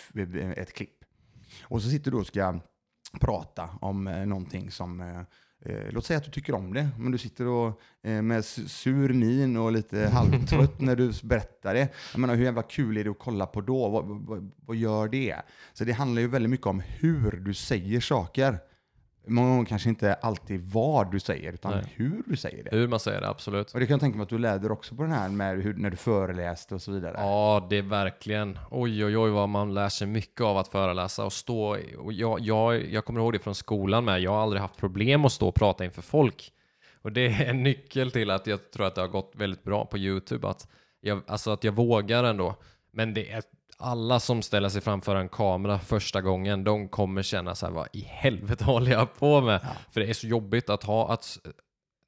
[0.57, 1.05] ett klipp
[1.63, 2.61] och så sitter du och ska
[3.21, 5.21] prata om eh, någonting som eh,
[5.63, 8.69] Eh, låt säga att du tycker om det, men du sitter och, eh, med su-
[8.69, 11.89] sur min och lite halvtrött när du berättar det.
[12.13, 13.89] Jag menar, hur jävla kul är det att kolla på då?
[13.89, 15.37] Vad, vad, vad gör det?
[15.73, 18.59] Så det handlar ju väldigt mycket om hur du säger saker.
[19.27, 21.85] Många gånger kanske inte alltid vad du säger, utan Nej.
[21.97, 22.71] hur du säger det.
[22.77, 23.73] Hur man säger det, absolut.
[23.73, 25.75] Och det kan jag tänka mig att du lärde också på den här med hur,
[25.75, 27.15] när du föreläste och så vidare.
[27.17, 28.59] Ja, det är verkligen.
[28.71, 31.77] Oj, oj, oj vad man lär sig mycket av att föreläsa och stå.
[31.99, 34.21] Och jag, jag, jag kommer ihåg det från skolan med.
[34.21, 36.53] Jag har aldrig haft problem att stå och prata inför folk.
[37.03, 39.85] Och det är en nyckel till att jag tror att det har gått väldigt bra
[39.85, 40.49] på YouTube.
[40.49, 40.69] Att
[41.01, 42.55] jag, alltså att jag vågar ändå.
[42.93, 43.43] Men det är
[43.81, 47.89] alla som ställer sig framför en kamera första gången, de kommer känna så här, vad
[47.93, 49.61] i helvete håller jag på med?
[49.91, 51.39] För det är så jobbigt att ha, att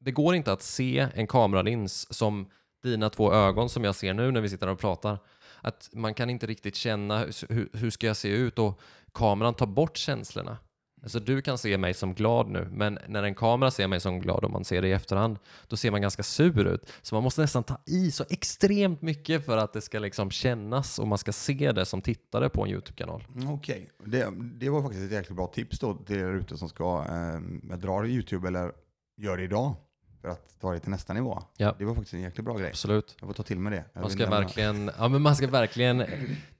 [0.00, 2.50] det går inte att se en kameralins som
[2.82, 5.18] dina två ögon som jag ser nu när vi sitter och pratar.
[5.60, 8.80] Att man kan inte riktigt känna hur, hur- hur ska jag se ut och
[9.14, 10.56] kameran tar bort känslorna.
[11.02, 14.20] Alltså du kan se mig som glad nu, men när en kamera ser mig som
[14.20, 15.38] glad och man ser det i efterhand,
[15.68, 16.90] då ser man ganska sur ut.
[17.02, 20.98] Så man måste nästan ta i så extremt mycket för att det ska liksom kännas
[20.98, 23.24] och man ska se det som tittare på en YouTube-kanal.
[23.46, 24.10] Okej, okay.
[24.10, 27.76] det, det var faktiskt ett jäkligt bra tips då till er ute som ska eh,
[27.76, 28.72] dra YouTube eller
[29.16, 29.74] gör det idag
[30.22, 31.42] för att ta det till nästa nivå.
[31.56, 31.74] Ja.
[31.78, 32.68] Det var faktiskt en jäkligt bra grej.
[32.68, 33.16] Absolut.
[33.20, 33.84] Jag får ta till mig det.
[33.92, 36.04] Jag Man ska, verkligen, ja, men man ska verkligen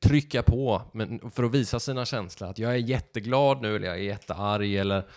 [0.01, 2.51] trycka på men för att visa sina känslor.
[2.51, 5.09] Att jag är jätteglad nu eller jag är jättearg eller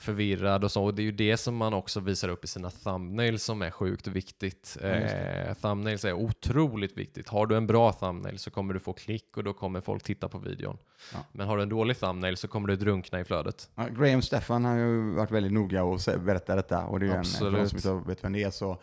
[0.00, 0.84] förvirrad och så.
[0.84, 3.70] Och det är ju det som man också visar upp i sina thumbnails som är
[3.70, 4.76] sjukt viktigt.
[4.80, 7.28] Ja, Eh, thumbnails är otroligt viktigt.
[7.28, 10.28] Har du en bra thumbnail så kommer du få klick och då kommer folk titta
[10.28, 10.78] på videon.
[11.12, 11.18] Ja.
[11.32, 13.70] Men har du en dålig thumbnail så kommer du drunkna i flödet.
[13.74, 16.84] Ja, Graham Stefan har ju varit väldigt noga och berättat detta.
[16.84, 17.82] Och det är ju en, för de Absolut.
[17.82, 18.80] som inte vet vem det är så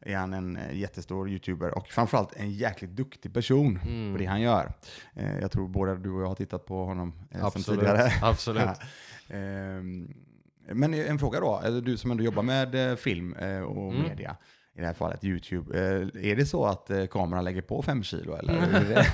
[0.00, 4.12] är han en eh, jättestor YouTuber och framförallt en jäkligt duktig person Mm.
[4.12, 4.72] på det han gör.
[5.14, 7.80] Eh, jag tror både du och jag har tittat på honom eh, sen Absolut.
[7.80, 8.12] tidigare.
[8.22, 8.68] Absolut.
[9.30, 10.14] Ehm,
[10.72, 14.02] Men en fråga då, eller du som ändå jobbar med eh, film eh, och Mm.
[14.08, 14.36] media,
[14.76, 15.78] i det här fallet YouTube.
[15.78, 18.36] Eh, Är det så att kameran lägger på fem kilo?
[18.36, 19.06] Eller?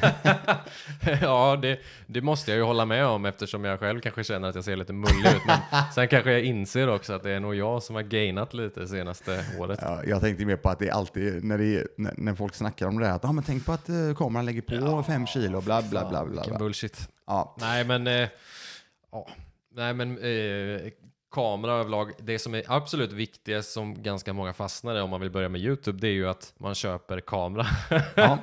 [1.22, 4.54] Ja, det, det måste jag ju hålla med om eftersom jag själv kanske känner att
[4.54, 5.42] jag ser lite mullig ut.
[5.46, 5.58] Men
[5.94, 8.88] sen kanske jag inser också att det är nog jag som har gainat lite det
[8.88, 9.78] senaste året.
[9.82, 12.54] Ja, jag tänkte mer på att det är alltid när, det är, när, när folk
[12.54, 13.86] snackar om det här, att ah, men tänk på att
[14.16, 16.08] kameran lägger på fem kilo, bla bla bla.
[16.10, 16.58] bla, Vilken bla.
[16.58, 17.08] bullshit.
[17.26, 17.56] Ja.
[17.60, 18.06] Nej, men...
[18.06, 18.28] Eh,
[19.12, 19.28] ja.
[19.76, 20.80] Nej, men eh,
[21.34, 22.12] kamera överlag.
[22.18, 25.60] Det som är absolut viktigast som ganska många fastnar i om man vill börja med
[25.60, 27.66] YouTube, det är ju att man köper kamera.
[28.16, 28.38] ja,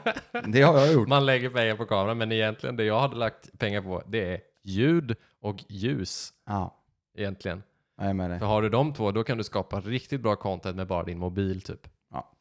[0.48, 1.08] det har jag gjort.
[1.08, 4.40] man lägger pengar på kamera, men egentligen det jag hade lagt pengar på, det är
[4.64, 6.34] ljud och ljus.
[6.46, 6.78] Ja,
[7.18, 7.64] Egentligen.
[7.98, 8.40] jag är med dig.
[8.40, 11.20] För har du de två, då kan du skapa riktigt bra content med bara din
[11.20, 11.88] mobil typ.
[12.14, 12.32] Ja.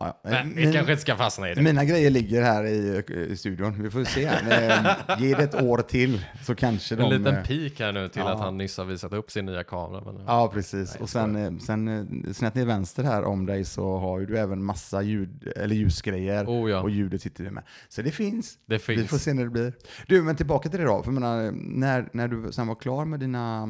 [0.00, 0.20] Ja.
[0.24, 1.62] Men vi Min- kanske inte ska fastna i det.
[1.62, 3.82] Mina grejer ligger här i, i studion.
[3.82, 4.24] Vi får se.
[4.48, 7.02] Eh, Ge det ett år till så kanske de...
[7.02, 8.32] En liten eh, pik här nu till ja.
[8.32, 10.12] att han nyss har visat upp sin nya kamera.
[10.12, 10.94] Men, Ja, precis.
[10.94, 11.88] Nej, och sen, eh, sen
[12.26, 15.74] eh, snett ner vänster här om dig så har ju du även massa ljud, eller
[15.76, 16.44] ljusgrejer.
[16.46, 17.64] Oh ja, Och ljudet sitter vi med.
[17.88, 18.58] Så det finns.
[18.66, 19.22] det Vi får finns.
[19.22, 19.72] se när det blir.
[20.06, 21.02] Du, men tillbaka till det då.
[21.02, 23.68] För menar, när, när du sen var klar med dina,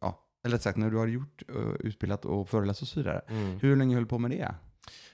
[0.00, 1.42] ja, eller rätt sagt när du har gjort,
[1.80, 3.20] utbildat och föreläst och så vidare.
[3.28, 3.58] Mm.
[3.60, 4.54] Hur länge höll du på med det?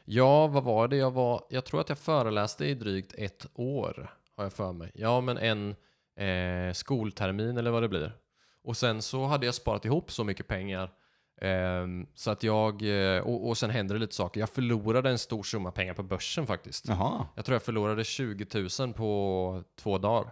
[0.05, 1.45] Ja, vad var det jag var?
[1.51, 4.91] Jag tror att jag föreläste i drygt ett år, har jag för mig.
[4.95, 5.75] Ja, men en
[6.17, 8.13] eh, skoltermin eller vad det blir.
[8.65, 10.91] Och sen så hade jag sparat ihop så mycket pengar
[11.41, 14.41] ehm, så att jag, eh, och, och sen hände det lite saker.
[14.41, 16.89] Jag förlorade en stor summa pengar på börsen faktiskt.
[16.89, 18.47] Jaha, Jag tror jag förlorade 20
[18.81, 20.31] 000 på två dagar.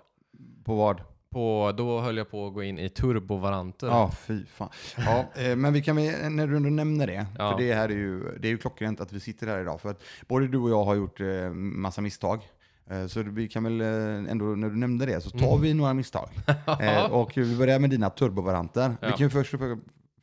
[0.64, 1.02] på vad?
[1.34, 3.86] På, då höll jag på att gå in i turbovaranter.
[3.86, 4.68] Ja, fy fan.
[4.96, 7.50] Ja, eh, men vi kan väl, när du ändå nämner det, Ja.
[7.52, 9.90] för det här är ju, det är ju klockrent att vi sitter här idag, för
[9.90, 12.40] att både du och jag har gjort eh, massa misstag.
[12.90, 15.60] Eh, Så vi kan väl eh, ändå, när du nämnde det, så tar Mm.
[15.60, 16.28] vi några misstag.
[16.80, 18.88] Eh, och vi börjar med dina turbovaranter.
[18.88, 19.10] Vi Ja.
[19.10, 19.60] kan ju först och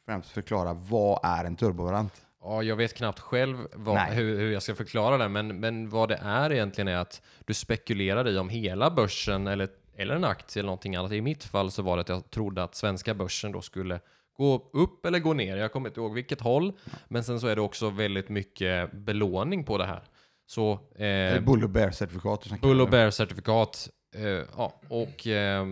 [0.06, 2.14] främst förklara, vad är en turbovarant?
[2.44, 4.16] Ja, jag vet knappt själv vad, Nej.
[4.16, 7.54] hur, hur jag ska förklara det, men, men vad det är egentligen är att du
[7.54, 11.12] spekulerar i om hela börsen eller, eller en aktie eller någonting annat.
[11.12, 14.00] I mitt fall så var det att jag trodde att svenska börsen då skulle
[14.38, 15.58] gå upp eller gå ner.
[15.58, 16.74] Jag kommer inte ihåg vilket håll,
[17.08, 20.04] men sen så är det också väldigt mycket belåning på det här.
[20.46, 22.62] Så, Eh, eh, Bull och Bear-certifikat.
[22.62, 22.90] Bull och.
[22.90, 23.90] Bear-certifikat.
[24.16, 24.24] Eh,
[24.58, 25.66] ja, och eh,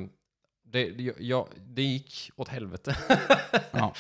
[0.72, 2.98] det, ja, det gick åt helvete.
[3.72, 3.94] Ja.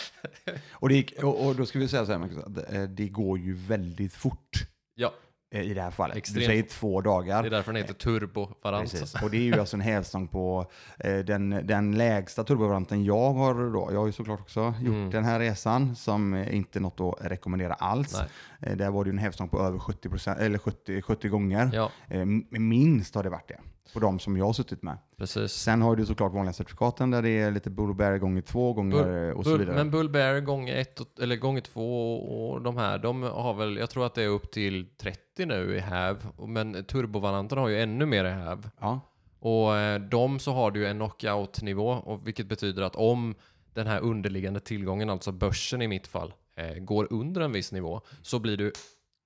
[0.71, 3.07] Och, det gick, och, och då ska vi säga så här, Marcus, att eh, det
[3.07, 4.49] går ju väldigt fort
[4.95, 5.13] ja,
[5.63, 6.17] i det här fallet.
[6.17, 7.41] Extremt Du säger två dagar.
[7.43, 8.91] det är därför den heter turbovarant.
[8.91, 9.23] Precis.
[9.23, 10.65] Och det är ju alltså en hävstång på
[10.99, 13.89] eh, den, den lägsta turbovarianten jag har då.
[13.91, 15.09] Jag har ju såklart också gjort Mm.
[15.09, 18.21] den här resan som eh, inte är något att rekommendera alls.
[18.61, 21.69] Eh, där var det ju en hävstång på över 70, procent, eller 70, 70 gånger.
[21.73, 22.25] Ja, Eh,
[22.59, 23.59] minst har det varit det.
[23.93, 24.97] På de som jag har suttit med.
[25.17, 25.51] precis.
[25.51, 29.03] Sen har du såklart vanliga certifikaten där det är lite Bull Bear gånger två gånger
[29.03, 29.75] Bull- och så vidare.
[29.75, 33.77] men Bull Bear gånger ett, och- eller gånger två och de här, de har väl,
[33.77, 36.27] jag tror att det är upp till 30 nu i häv.
[36.47, 38.69] Men turbovananten har ju ännu mer i häv.
[38.79, 38.99] ja.
[39.39, 43.35] Och eh, de så har du ju en knockout-nivå, och vilket betyder att om
[43.73, 48.01] den här underliggande tillgången, alltså börsen i mitt fall, eh, går under en viss nivå,
[48.21, 48.71] så blir du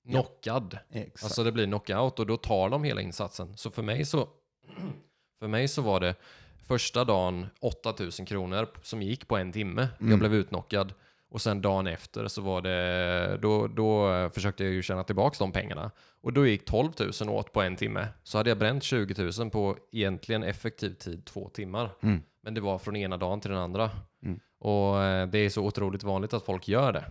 [0.10, 0.78] knockad.
[0.92, 1.24] Exakt.
[1.24, 3.58] Alltså det blir knockout och då tar de hela insatsen.
[3.58, 4.28] Så för mig så,
[5.40, 6.16] för mig så var det
[6.68, 9.88] första dagen 8000 kronor som gick på en timme.
[10.00, 10.12] Mm.
[10.12, 10.94] Jag blev utknockad.
[11.32, 15.36] Och sen dagen efter så var det, då, då eh, försökte jag ju tjäna tillbaka
[15.40, 15.92] de pengarna.
[16.22, 18.08] Och då gick 12 000 åt på en timme.
[18.24, 21.90] Så hade jag bränt 20 000 på egentligen effektiv tid två timmar.
[22.02, 22.22] Mm.
[22.44, 23.90] Men det var från ena dagen till den andra.
[24.24, 24.40] Mm.
[24.60, 27.06] Och eh, det är så otroligt vanligt att folk gör det.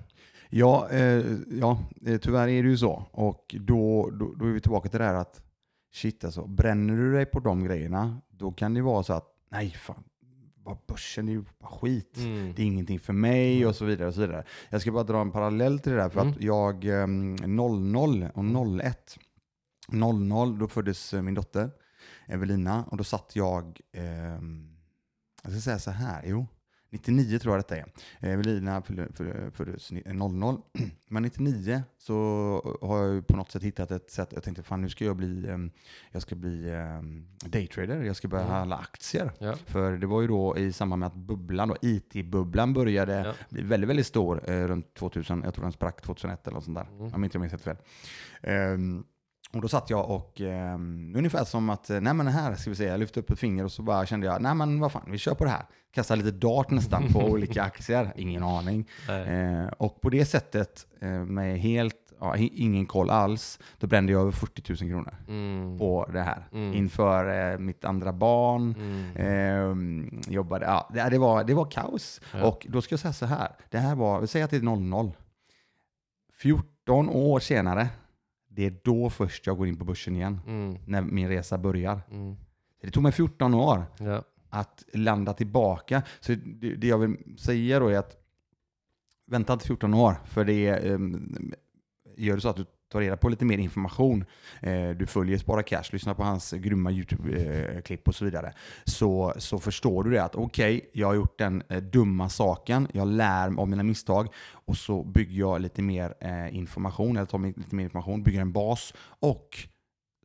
[0.51, 3.07] Ja, eh, ja, eh, tyvärr är det ju så.
[3.11, 5.43] Och då, då, då är vi tillbaka till det här att
[5.93, 9.71] shit alltså, bränner du dig på de grejerna, då kan det vara så att nej
[9.71, 10.05] fan,
[10.87, 12.17] börsen är ju bara skit.
[12.17, 12.53] Mm.
[12.57, 14.09] Det är ingenting för mig och så vidare.
[14.09, 14.45] och så vidare.
[14.71, 16.33] Jag ska bara dra en parallell till det där för Mm.
[16.33, 18.45] att jag eh, 00 och
[18.81, 19.19] 01
[19.89, 21.71] 00 då föddes eh, min dotter
[22.27, 24.05] Evelina och då satt jag, eh,
[25.43, 26.47] jag ska säga så här, jo,
[26.91, 27.85] 99 tror jag detta är.
[28.21, 28.83] Eh, Evelina
[29.53, 30.61] föddes ni- 00,
[31.09, 32.15] men 99 så
[32.83, 35.49] har jag på något sätt hittat ett sätt, jag tänkte fan nu ska jag bli,
[35.49, 35.57] eh,
[36.13, 38.55] jag ska bli eh, daytrader, jag ska börja Mm.
[38.55, 39.33] handla aktier.
[39.39, 39.55] Ja.
[39.67, 43.33] För det var ju då i samband med att bubblan, IT-bubblan började Ja.
[43.51, 46.77] bli väldigt, väldigt stor eh, runt 2000, jag tror den sprack 2001 eller något sånt
[46.79, 47.15] där, Mm.
[47.15, 47.77] om inte jag minns helt fel.
[48.43, 49.05] Ehm,
[49.53, 52.77] och då satt jag och um, ungefär som att, eh, nej men här ska vi
[52.77, 55.09] se, jag lyfte upp ett finger och så bara kände jag, nej men vad fan,
[55.11, 55.67] vi kör på det här.
[55.99, 58.89] Kastade lite dart nästan på olika aktier, ingen aning.
[59.09, 64.21] Eh, och på det sättet, eh, med helt, ja, ingen koll alls, då brände jag
[64.21, 65.79] över 40 000 kronor Mm.
[65.79, 66.49] på det här.
[66.53, 66.75] Mm.
[66.75, 69.17] Inför eh, mitt andra barn, Mm.
[69.17, 72.21] Ehm, jobbade, ja, det, det, var, det var kaos.
[72.33, 72.45] Ja.
[72.47, 74.63] Och då ska jag säga så här, det här var, vi säger att det är
[74.63, 75.13] 00.
[76.33, 77.89] 14 år senare,
[78.49, 80.77] det är då först jag går in på börsen igen, Mm.
[80.87, 82.01] när min resa börjar.
[82.11, 82.37] Mm.
[82.83, 86.03] Det tog mig 14 år Ja att landa tillbaka.
[86.21, 88.17] Så det, det jag vill säga då är att
[89.27, 91.55] vänta inte 14 år, för det um,
[92.17, 94.25] gör det så att du tar reda på lite mer information.
[94.61, 98.53] Eh, du följer Spara Cash, lyssnar på hans grymma YouTube-klipp och så vidare.
[98.85, 103.09] Så, så förstår du det att okej, jag har gjort den eh, dumma saken, jag
[103.09, 107.75] lär av mina misstag och så bygger jag lite mer eh, information, eller tar lite
[107.75, 109.69] mer information, bygger en bas och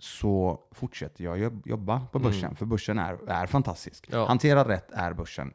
[0.03, 2.31] så fortsätter jag jobb- jobba på Mm.
[2.31, 4.07] börsen, för börsen är, är fantastisk.
[4.11, 4.25] Ja.
[4.27, 5.53] Hanterad rätt är börsen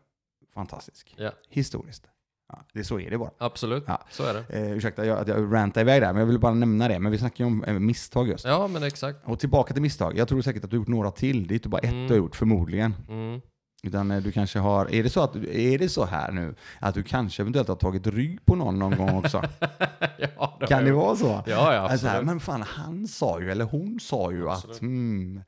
[0.55, 1.15] fantastisk.
[1.19, 1.31] Ja.
[1.49, 2.05] Historiskt.
[2.53, 3.31] Ja, det, så är det bara.
[3.39, 4.01] Absolut, Ja.
[4.11, 4.45] så är det.
[4.59, 6.99] Eh, ursäkta jag, att jag rantar iväg där, men jag vill bara nämna det.
[6.99, 8.45] Men vi snackar ju om eh, misstag just.
[8.45, 9.19] Ja, men exakt.
[9.25, 10.17] Och tillbaka till misstag.
[10.19, 11.47] Jag tror säkert att du har gjort några till.
[11.47, 12.07] Det är inte bara ett Mm.
[12.07, 12.95] du har gjort, förmodligen.
[13.09, 13.41] Mm.
[13.83, 14.95] Utan eh, du kanske har...
[14.95, 18.07] Är det, så att, är det så här nu, att du kanske eventuellt har tagit
[18.07, 19.43] rygg på någon någon gång också?
[20.37, 21.27] ja, det kan det vara så?
[21.27, 22.27] Ja, ja, Alltså, här, absolut.
[22.27, 24.77] men fan, han sa ju, eller hon sa ju Absolut.
[24.77, 24.83] att...
[24.83, 25.43] Mm,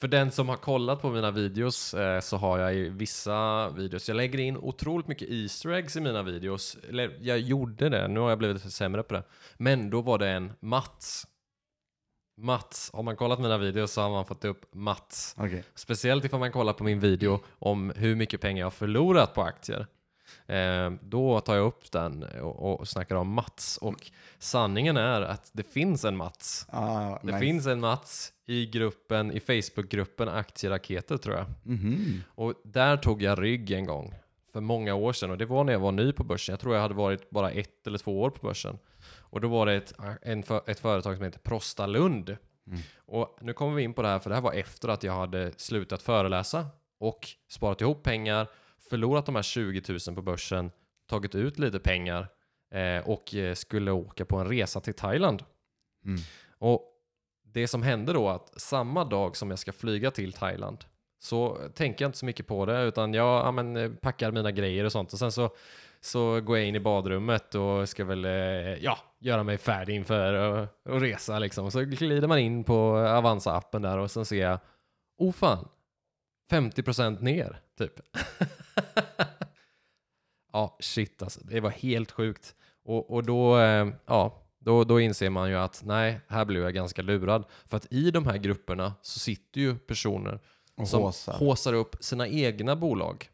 [0.00, 4.08] För den som har kollat på mina videos eh, så har jag i vissa videos,
[4.08, 6.76] jag lägger in otroligt mycket Easter eggs i mina videos.
[6.88, 9.22] Eller jag gjorde det, nu har jag blivit sämre på det.
[9.56, 11.26] Men då var det en Mats.
[12.42, 15.34] Mats, har man kollat mina videos så har man fått upp Mats.
[15.38, 15.64] okej.
[15.74, 19.42] Speciellt ifall man kollar på min video om hur mycket pengar jag har förlorat på
[19.42, 19.86] aktier.
[20.46, 23.78] Eh, då tar jag upp den och, och snackar om Mats.
[23.82, 26.66] Och sanningen är att det finns en Mats.
[26.70, 27.38] Ah, Det nice.
[27.38, 31.46] finns en Mats i gruppen, i Facebookgruppen Aktieraketer tror jag.
[31.62, 32.22] Mhm.
[32.34, 34.14] Och där tog jag rygg en gång.
[34.52, 35.30] För många år sedan.
[35.30, 36.52] Och det var när jag var ny på börsen.
[36.52, 38.78] Jag tror jag hade varit bara ett eller två år på börsen.
[39.32, 42.36] Och då var det ett, en, ett företag som heter Prostalund.
[42.66, 42.80] Mm.
[42.96, 45.12] Och nu kommer vi in på det här, för det här var efter att jag
[45.12, 46.66] hade slutat föreläsa
[46.98, 48.46] och sparat ihop pengar,
[48.90, 50.70] förlorat de här 20 000 på börsen,
[51.06, 52.28] tagit ut lite pengar
[52.74, 55.44] eh, och eh, skulle åka på en resa till Thailand.
[56.04, 56.20] Mm.
[56.58, 56.82] Och
[57.44, 60.84] det som hände då att samma dag som jag ska flyga till Thailand
[61.18, 64.50] så tänker jag inte så mycket på det, utan jag ja, men, eh, packar mina
[64.50, 65.12] grejer och sånt.
[65.12, 65.50] Och sen så,
[66.04, 68.30] så går jag in i badrummet och ska väl eh,
[68.84, 71.38] ja, göra mig färdig inför att resa.
[71.38, 71.70] Liksom.
[71.70, 74.58] Så glider man in på Avanza-appen där och sen ser jag,
[75.18, 75.68] oh fan,
[76.50, 77.92] 50% ner, typ.
[80.52, 81.40] ja, shit alltså.
[81.44, 82.54] Det var helt sjukt.
[82.84, 86.74] Och, och då, eh, ja, då, då inser man ju att nej, här blev jag
[86.74, 87.44] ganska lurad.
[87.66, 90.40] För att i de här grupperna så sitter ju personer
[90.76, 91.32] Och som håsar.
[91.32, 93.28] håsar upp sina egna bolag.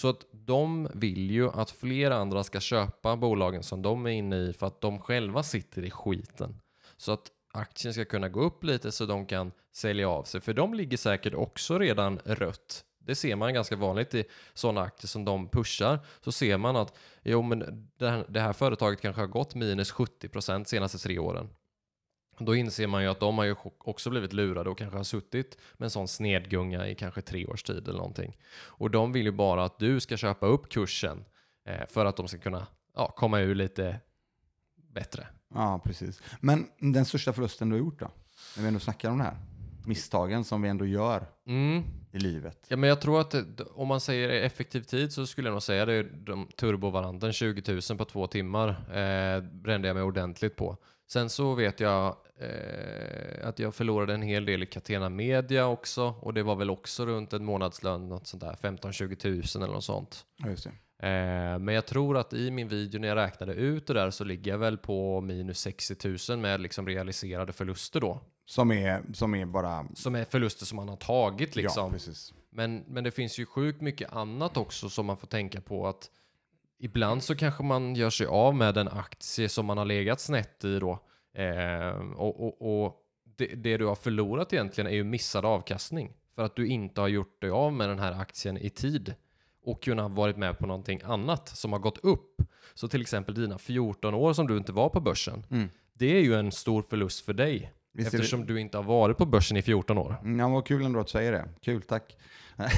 [0.00, 4.36] Så att de vill ju att fler andra ska köpa bolagen som de är inne
[4.36, 6.60] i för att de själva sitter i skiten.
[6.96, 10.40] Så att aktien ska kunna gå upp lite så de kan sälja av sig.
[10.40, 12.84] För de ligger säkert också redan rött.
[12.98, 15.98] Det ser man ganska vanligt i sådana aktier som de pushar.
[16.20, 19.92] Så ser man att jo, men det här, det här företaget kanske har gått minus
[19.92, 21.48] 70% de senaste tre åren.
[22.40, 25.58] Då inser man ju att de har ju också blivit lurade och kanske har suttit
[25.76, 28.36] med en sån snedgunga i kanske tre års tid eller någonting.
[28.62, 31.24] Och de vill ju bara att du ska köpa upp kursen
[31.66, 34.00] eh, för att de ska kunna ja, komma ur lite
[34.92, 35.26] bättre.
[35.54, 36.22] Ja, precis.
[36.40, 38.10] Men den största förlusten du har gjort då?
[38.56, 39.36] När vi ändå snackar om det här.
[39.86, 41.82] Misstagen som vi ändå gör Mm.
[42.12, 42.66] i livet.
[42.68, 45.62] Ja, men jag tror att det, om man säger effektiv tid så skulle jag nog
[45.62, 50.56] säga det är de turbovaranten 20 000 på två timmar eh, brände jag mig ordentligt
[50.56, 50.76] på.
[51.12, 56.14] Sen så vet jag eh, att jag förlorade en hel del i Catena Media också
[56.20, 59.84] och det var väl också runt en månadslön, något sånt där 15-20 000 eller något
[59.84, 60.24] sånt.
[60.36, 60.48] Ja.
[60.48, 64.24] Eh, men jag tror att i min video när jag räknade ut det där så
[64.24, 68.20] ligger jag väl på minus 60 000 med liksom realiserade förluster då.
[68.46, 69.86] Som är, som är bara...
[69.94, 71.84] Som är förluster som man har tagit liksom.
[71.84, 72.34] Ja, precis.
[72.50, 76.10] Men, men det finns ju sjukt mycket annat också som man får tänka på att
[76.80, 80.64] ibland så kanske man gör sig av med en aktie som man har legat snett
[80.64, 80.98] i då.
[81.34, 82.96] Eh, och och, och
[83.36, 86.12] det, det du har förlorat egentligen är ju missad avkastning.
[86.34, 89.14] För att du inte har gjort dig av med den här aktien i tid
[89.64, 92.42] och kunnat varit med på någonting annat som har gått upp.
[92.74, 95.46] Så till exempel dina 14 år som du inte var på börsen.
[95.50, 95.68] Mm.
[95.92, 97.72] Det är ju en stor förlust för dig.
[97.92, 100.16] Visst eftersom du inte har varit på börsen i 14 år.
[100.22, 101.48] Mm, Ja, vad kul ändå att du säger det.
[101.62, 102.16] Kul, tack.
[102.56, 102.70] Nej,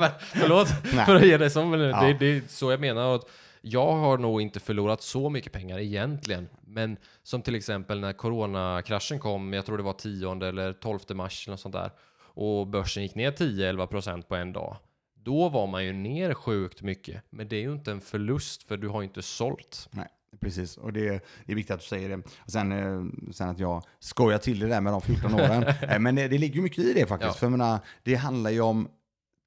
[0.00, 1.06] men, förlåt Nej.
[1.06, 2.00] för att ge dig som, men Ja.
[2.02, 3.14] det, det är så jag menar.
[3.14, 3.24] Att
[3.60, 6.48] jag har nog inte förlorat så mycket pengar egentligen.
[6.66, 11.48] Men som till exempel när coronakraschen kom, jag tror det var 10 eller 12 mars
[11.48, 11.90] eller sånt där.
[12.20, 14.76] Och börsen gick ner 10-11% på en dag.
[15.14, 17.22] Då var man ju ner sjukt mycket.
[17.30, 19.88] Men det är ju inte en förlust för du har ju inte sålt.
[19.90, 20.08] Nej,
[20.40, 20.76] precis.
[20.76, 22.16] Och det, det är viktigt att du säger det.
[22.16, 25.64] Och sen, eh, sen att jag skojar till det där med de 14 åren.
[25.82, 27.28] Eh, Men det, det ligger ju mycket i det faktiskt.
[27.28, 27.38] Ja.
[27.38, 28.88] För jag menar, det handlar ju om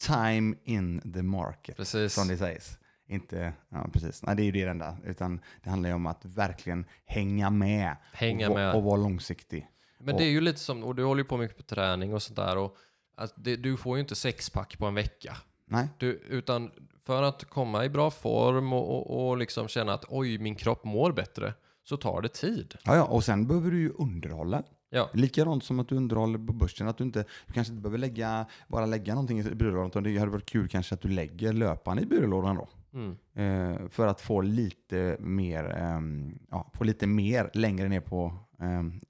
[0.07, 1.77] time in the market.
[1.77, 2.13] Precis.
[2.13, 2.77] Som det sägs.
[3.07, 4.23] Inte, ja precis.
[4.23, 4.97] Nej, det är ju det enda.
[5.05, 7.95] Utan det handlar ju om att verkligen hänga med.
[8.13, 8.75] Hänga och, med.
[8.75, 9.67] och vara långsiktig.
[9.99, 12.21] Men det är ju lite som, och du håller ju på mycket på träning och
[12.21, 12.57] sånt där.
[12.57, 12.77] Och
[13.15, 15.37] att det, du får ju inte sexpack på en vecka.
[15.71, 16.71] Nej, Du, utan
[17.05, 20.83] för att komma i bra form och, och, och liksom känna att oj, min kropp
[20.83, 21.53] mår bättre,
[21.83, 22.75] så tar det tid.
[22.83, 23.03] ja, ja.
[23.03, 24.63] och sen behöver du ju underhålla.
[24.89, 26.87] Ja, Likadant som att du underhåller på börsen.
[26.87, 29.87] Att du, inte, du kanske inte behöver lägga, bara lägga någonting i byrålådan.
[29.87, 32.67] Utan det hade varit kul kanske att du lägger löparen i byrålådan då.
[32.93, 33.17] mm.
[33.33, 38.33] Eh, för att få lite mer, ehm, ja, få lite mer längre ner på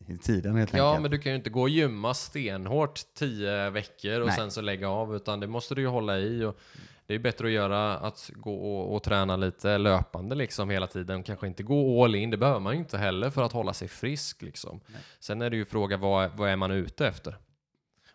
[0.08, 1.02] i tiden helt ja enkelt.
[1.02, 4.36] men du kan ju inte gå och gymma stenhårt tio veckor och Nej.
[4.36, 6.44] sen så lägga av, utan det måste du ju hålla i.
[6.44, 6.60] Och
[7.06, 11.24] det är bättre att göra att gå och, och träna lite löpande liksom hela tiden.
[11.24, 13.88] Kanske inte gå all in, det behöver man ju inte heller för att hålla sig
[13.88, 14.42] frisk.
[14.42, 14.80] Liksom.
[14.88, 15.02] Nej.
[15.20, 17.38] Sen är det ju fråga vad, vad är man ute efter?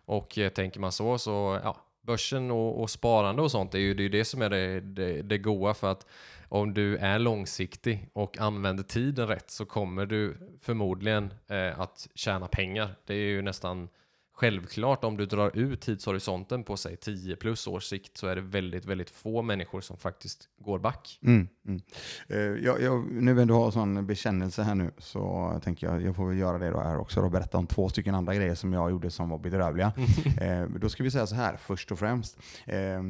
[0.05, 3.81] Och eh, tänker man så, så ja, börsen och, och sparande och sånt, det är
[3.81, 6.05] ju det, är det som är det, det, det goa för att
[6.49, 12.47] om du är långsiktig och använder tiden rätt så kommer du förmodligen eh, att tjäna
[12.47, 12.95] pengar.
[13.05, 13.89] Det är ju nästan
[14.37, 18.41] självklart om du drar ut tidshorisonten på sig 10 plus års sikt så är det
[18.41, 21.19] väldigt, väldigt få människor som faktiskt går back.
[21.23, 21.81] Mm, mm.
[22.27, 26.15] Eh, jag, jag, nu när du har sån bekännelse här nu så tänker jag jag
[26.15, 28.73] får väl göra det då här också och berätta om två stycken andra grejer som
[28.73, 29.93] jag gjorde som var bedrövliga.
[30.41, 32.37] eh, då ska vi säga så här först och främst.
[32.65, 33.01] Eh,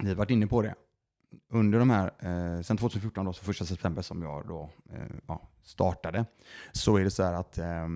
[0.00, 0.74] vi har varit inne på det.
[1.50, 5.50] Under de här, eh, sen 2014 då, så första september som jag då eh, ja,
[5.62, 6.24] startade,
[6.72, 7.88] så är det så här att eh,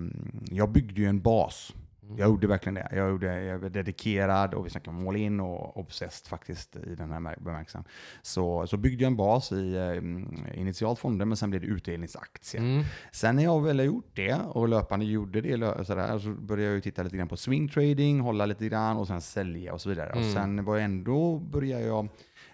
[0.51, 1.73] jag byggde ju en bas.
[2.07, 2.19] Mm.
[2.19, 2.87] Jag gjorde verkligen det.
[2.91, 6.95] Jag, gjorde, jag var dedikerad och vi snackar om all in och obsessed faktiskt i
[6.95, 7.83] den här mär- bemärkelsen.
[8.21, 12.61] Så, så byggde jag en bas i eh, initialt fonder men sen blev det utdelningsaktier.
[12.61, 12.83] Mm.
[13.11, 16.83] Sen när jag väl har gjort det och löpande gjorde det sådär, så började jag
[16.83, 20.09] titta lite grann på swing trading, hålla lite grann och sen sälja och så vidare.
[20.09, 20.33] Och Mm.
[20.33, 22.07] sen var jag ändå började jag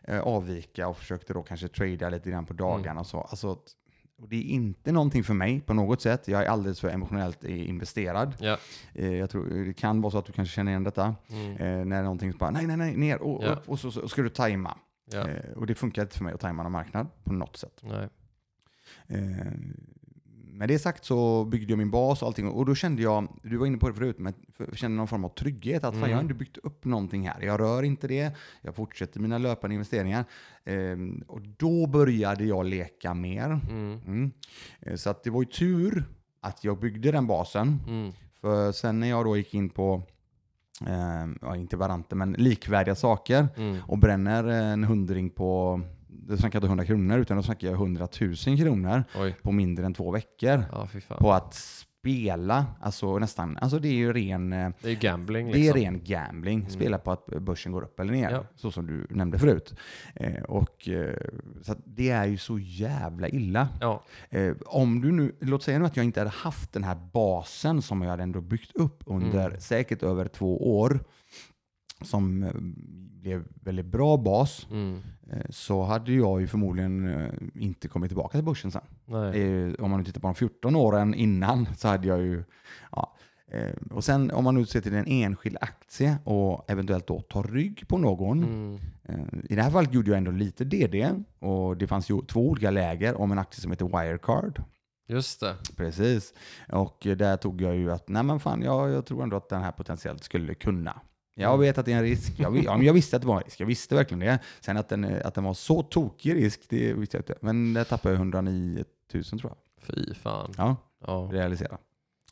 [0.04, 3.22] eh, avvika och försökte då kanske trada lite grann på dagarna och så.
[3.22, 3.58] Alltså,
[4.18, 6.28] och det är inte någonting för mig på något sätt.
[6.28, 8.36] Jag är alldeles för emotionellt eh, investerad.
[8.94, 11.16] Eh, jag tror, det kan vara så att du kanske känner igen detta.
[11.30, 11.52] Mm.
[11.52, 13.48] Eh, när någonting bara, nej, nej, nej, ner och Ja.
[13.50, 14.78] upp och så, så ska du tajma.
[15.14, 17.82] Eh, och det funkar inte för mig att tajma någon marknad på något sätt.
[20.54, 23.58] Med det sagt så byggde jag min bas och allting och då kände jag, du
[23.58, 25.84] var inne på det förut, men jag kände någon form av trygghet.
[25.84, 26.10] Att fan, Mm.
[26.10, 27.42] jag har ändå byggt upp någonting här.
[27.42, 28.32] Jag rör inte det,
[28.62, 30.26] jag fortsätter mina löpande investeringar.
[30.64, 30.98] Eh,
[31.28, 33.46] och då började jag leka mer.
[33.70, 34.00] Mm.
[34.08, 34.32] Mm.
[34.82, 36.06] Eh, Så att det var ju tur
[36.42, 37.80] att jag byggde den basen.
[37.88, 38.12] Mm.
[38.42, 40.02] För sen när jag då gick in på,
[40.88, 43.78] eh, ja, inte varianter, men likvärdiga saker Mm.
[43.88, 45.82] och bränner en hundring på,
[46.14, 49.36] då snackar jag inte 100 kronor, utan då snackar jag 100 000 kronor Oj.
[49.42, 50.64] på mindre än två veckor.
[50.72, 51.18] Ja, fy fan.
[51.18, 55.58] På att spela, alltså nästan, alltså det är ju ren, eh, Det är gambling det
[55.58, 55.80] är liksom.
[55.82, 56.70] ren gambling.
[56.70, 58.44] Spela på att börsen går upp eller ner, Ja.
[58.56, 59.76] så som du nämnde förut.
[60.16, 61.16] Eh, och, eh,
[61.62, 63.68] så det är ju så jävla illa.
[63.82, 64.04] Ja.
[64.30, 67.82] Eh, om du nu, låt säga nu att jag inte hade haft den här basen
[67.82, 69.60] som jag hade ändå byggt upp under Mm.
[69.62, 71.00] säkert över två år,
[72.02, 72.52] som eh,
[73.22, 75.00] blev väldigt bra bas, Mm.
[75.32, 78.82] Eh, så hade jag ju förmodligen eh, inte kommit tillbaka till börsen sen.
[79.06, 79.42] Nej.
[79.42, 82.44] Eh, om man nu tittar på de 14 åren innan så hade jag ju,
[82.92, 83.16] ja.
[83.92, 87.88] Och sen om man nu ser till en enskild aktie och eventuellt då tar rygg
[87.88, 88.44] på någon.
[88.44, 88.80] Mm.
[89.50, 91.10] I det här fallet gjorde jag ändå lite DD
[91.40, 94.64] och det fanns ju två olika läger om en aktie som heter Wirecard.
[95.08, 95.56] Just det.
[95.78, 96.34] Precis.
[96.70, 99.62] Och där tog jag ju att, nej men fan, jag, jag tror ändå att den
[99.62, 101.02] här potentiellt skulle kunna.
[101.36, 102.34] Jag vet att det är en risk.
[102.38, 103.60] Jag, ja, jag visste att det var en risk.
[103.60, 104.40] Jag visste verkligen det.
[104.62, 107.36] Sen att den, att den var så tokig risk, det visste jag inte.
[107.42, 109.56] Men där tappade jag 109 000 tror jag.
[109.96, 110.54] Fy fan.
[110.58, 110.76] Ja,
[111.08, 111.30] Ja.
[111.32, 111.78] realisera.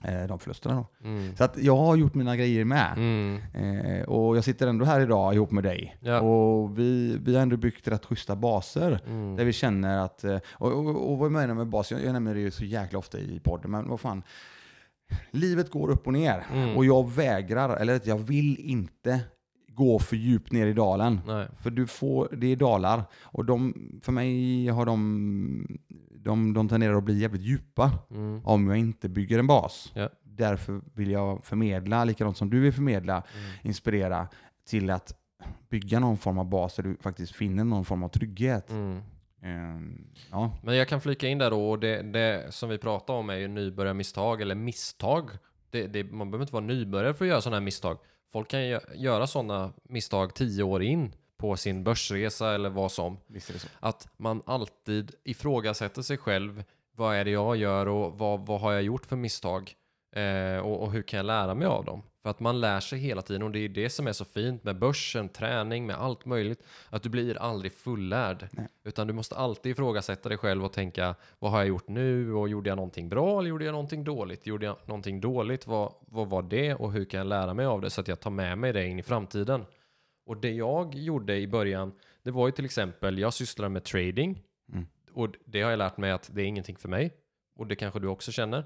[0.04, 1.08] Eh, de förlusterna då.
[1.08, 1.36] Mm.
[1.36, 2.94] Så att jag har gjort mina grejer med.
[2.98, 3.40] Mm.
[3.54, 5.98] Eh, och jag sitter ändå här idag ihop med dig.
[6.00, 6.20] Ja.
[6.22, 9.00] Och vi, vi har ändå byggt rätt schyssta baser.
[9.08, 9.36] Mm.
[9.36, 12.14] Där vi känner att, eh, och, och, och vad jag menar med bas, jag, jag
[12.14, 14.24] nämner det ju så jäkla ofta i podden, men vad fan.
[15.32, 16.44] Livet går upp och ner.
[16.54, 16.78] Mm.
[16.78, 19.20] Och jag vägrar, eller att jag vill inte
[19.68, 21.20] gå för djupt ner i dalen.
[21.28, 21.48] Nej.
[21.58, 23.04] För du får, det är dalar.
[23.24, 25.78] Och de, för mig har de,
[26.16, 28.42] de, de tenderar att bli jävligt djupa Mm.
[28.46, 29.92] om jag inte bygger en bas.
[29.96, 30.10] Ja.
[30.24, 33.52] Därför vill jag förmedla, likadant som du vill förmedla, Mm.
[33.64, 34.28] inspirera
[34.68, 35.14] till att
[35.70, 38.72] bygga någon form av bas där du faktiskt finner någon form av trygghet.
[38.72, 39.02] Mm.
[39.44, 40.52] Ehm, ja.
[40.64, 43.36] Men jag kan flika in där då, och det, det som vi pratar om är
[43.36, 45.30] ju nybörjarmisstag eller misstag.
[45.70, 47.98] Det, det, man behöver inte vara nybörjare för att göra sådana här misstag.
[48.34, 53.18] Folk kan gö- göra sådana misstag tio år in på sin börsresa eller vad som.
[53.80, 56.64] Att man alltid ifrågasätter sig själv.
[56.96, 59.74] Vad är det jag gör och vad, vad har jag gjort för misstag?
[60.16, 62.02] Eh, och, och hur kan jag lära mig av dem?
[62.24, 64.64] För att man lär sig hela tiden och det är det som är så fint
[64.64, 66.64] med börsen, träning, med allt möjligt.
[66.90, 68.48] Att du blir aldrig fullärd.
[68.52, 68.68] Nej.
[68.84, 72.50] Utan du måste alltid ifrågasätta dig själv och tänka vad har jag gjort nu och
[72.50, 74.48] gjorde jag någonting bra eller gjorde jag någonting dåligt?
[74.48, 75.68] Gjorde jag någonting dåligt?
[75.68, 78.20] Vad, vad var det och hur kan jag lära mig av det så att jag
[78.20, 79.66] tar med mig det in i framtiden?
[80.26, 81.92] Och det jag gjorde i början,
[82.24, 84.42] det var ju till exempel, jag sysslar med trading.
[84.74, 84.86] Mm.
[85.14, 87.12] Och det har jag lärt mig att det är ingenting för mig.
[87.56, 88.66] Och det kanske du också känner.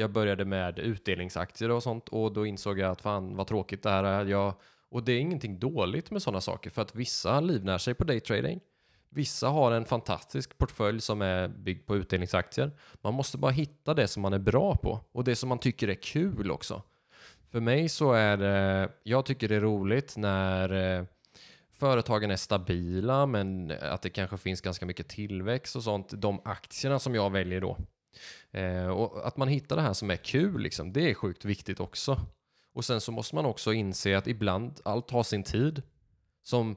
[0.00, 3.90] Jag började med utdelningsaktier och sånt och då insåg jag att fan vad tråkigt det
[3.90, 4.24] här är.
[4.24, 4.54] Jag,
[4.90, 8.60] och det är ingenting dåligt med sådana saker för att vissa livnär sig på daytrading.
[9.08, 12.70] Vissa har en fantastisk portfölj som är byggd på utdelningsaktier.
[13.00, 15.88] Man måste bara hitta det som man är bra på och det som man tycker
[15.88, 16.82] är kul också.
[17.50, 21.04] För mig så är det, jag tycker det är roligt när eh,
[21.78, 26.08] företagen är stabila men att det kanske finns ganska mycket tillväxt och sånt.
[26.12, 27.76] De aktierna som jag väljer då.
[28.50, 31.80] Eh, och att man hittar det här som är kul, liksom, det är sjukt viktigt
[31.80, 32.20] också.
[32.72, 35.82] Och sen så måste man också inse att ibland allt tar sin tid.
[36.42, 36.76] Som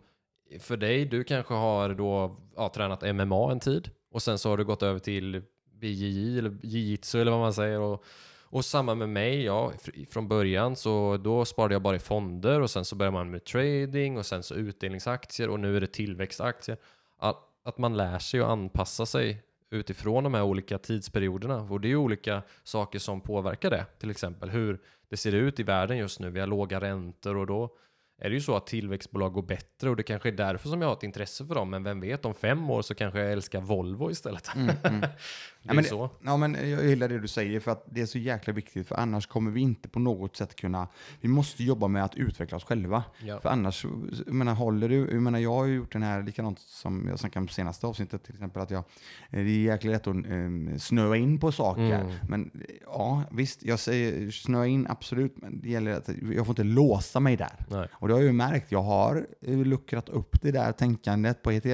[0.59, 4.57] för dig, du kanske har då ja, tränat MMA en tid och sen så har
[4.57, 7.79] du gått över till BJJ eller jiu-jitsu eller vad man säger.
[7.79, 8.03] Och,
[8.43, 9.71] och samma med mig, ja,
[10.09, 13.43] från början så då sparade jag bara i fonder och sen så börjar man med
[13.43, 16.77] trading och sen så utdelningsaktier och nu är det tillväxtaktier.
[17.17, 19.43] Att, att man lär sig att anpassa sig
[19.73, 21.55] utifrån de här olika tidsperioderna.
[21.55, 23.85] Och det är ju olika saker som påverkar det.
[23.99, 26.29] Till exempel hur det ser ut i världen just nu.
[26.29, 27.75] Vi har låga räntor och då
[28.21, 30.89] är det ju så att tillväxtbolag går bättre och det kanske är därför som jag
[30.89, 31.69] har ett intresse för dem.
[31.69, 34.55] Men vem vet, om fem år så kanske jag älskar Volvo istället.
[34.55, 35.09] Mm, mm.
[35.69, 36.09] är men så.
[36.21, 38.95] Ja, men jag gillar det du säger för att det är så jäkla viktigt för
[38.95, 40.87] annars kommer vi inte på något sätt kunna,
[41.21, 43.03] vi måste jobba med att utveckla oss själva.
[43.21, 43.39] Ja.
[43.39, 43.85] För annars,
[44.25, 47.19] jag menar, håller du, jag menar, jag har ju gjort den här, likadant som jag
[47.19, 48.83] snackade om senaste avsnittet till exempel, att jag,
[49.31, 52.01] det är jäkla lätt att um, snöa in på saker.
[52.01, 52.13] Mm.
[52.29, 52.51] Men
[52.85, 57.19] ja, visst, jag säger snöa in absolut, men det gäller att jag får inte låsa
[57.19, 57.65] mig där.
[57.69, 57.87] Nej.
[57.93, 61.51] Och det har jag ju märkt, jag har eh, luckrat upp det där tänkandet på
[61.51, 61.65] ett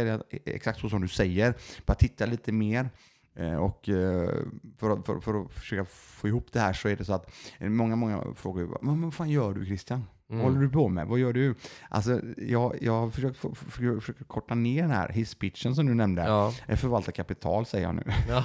[0.45, 1.53] exakt så som du säger,
[1.85, 3.18] bara titta lite mer Eh,
[3.59, 4.29] Och eh,
[4.77, 7.31] för att, för, för att försöka få ihop det här så är det så att
[7.57, 10.03] eh, många, många frågar ju, men vad fan gör du Christian?
[10.29, 10.41] Mm.
[10.43, 11.07] Vad håller du på med?
[11.07, 11.55] Vad gör du?
[11.89, 15.93] Alltså, jag, jag har försökt, få- försökt, försökt korta ner den här hisspitchen som du
[15.93, 16.21] nämnde.
[16.21, 16.53] Ja.
[16.67, 18.03] Eh, Förvalta kapital säger jag nu.
[18.29, 18.43] Ja.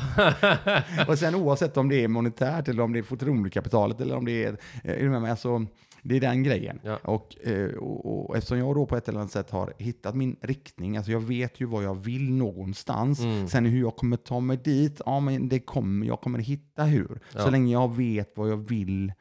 [1.08, 4.44] och sen oavsett om det är monetärt eller om det är förtroendekapitalet eller om det
[4.44, 4.52] är,
[4.84, 5.30] eh, är du med mig?
[5.30, 5.66] Alltså,
[6.06, 6.80] det är den grejen.
[6.82, 6.96] Ja.
[7.04, 10.36] Och, eh, och, och eftersom jag då på ett eller annat sätt har hittat min
[10.40, 13.20] riktning, alltså jag vet ju vad jag vill någonstans.
[13.20, 13.48] Mm.
[13.48, 17.20] Sen hur jag kommer ta mig dit, ja men det kommer, jag kommer hitta hur.
[17.30, 17.50] Så Ja.
[17.50, 19.12] länge jag vet vad jag vill,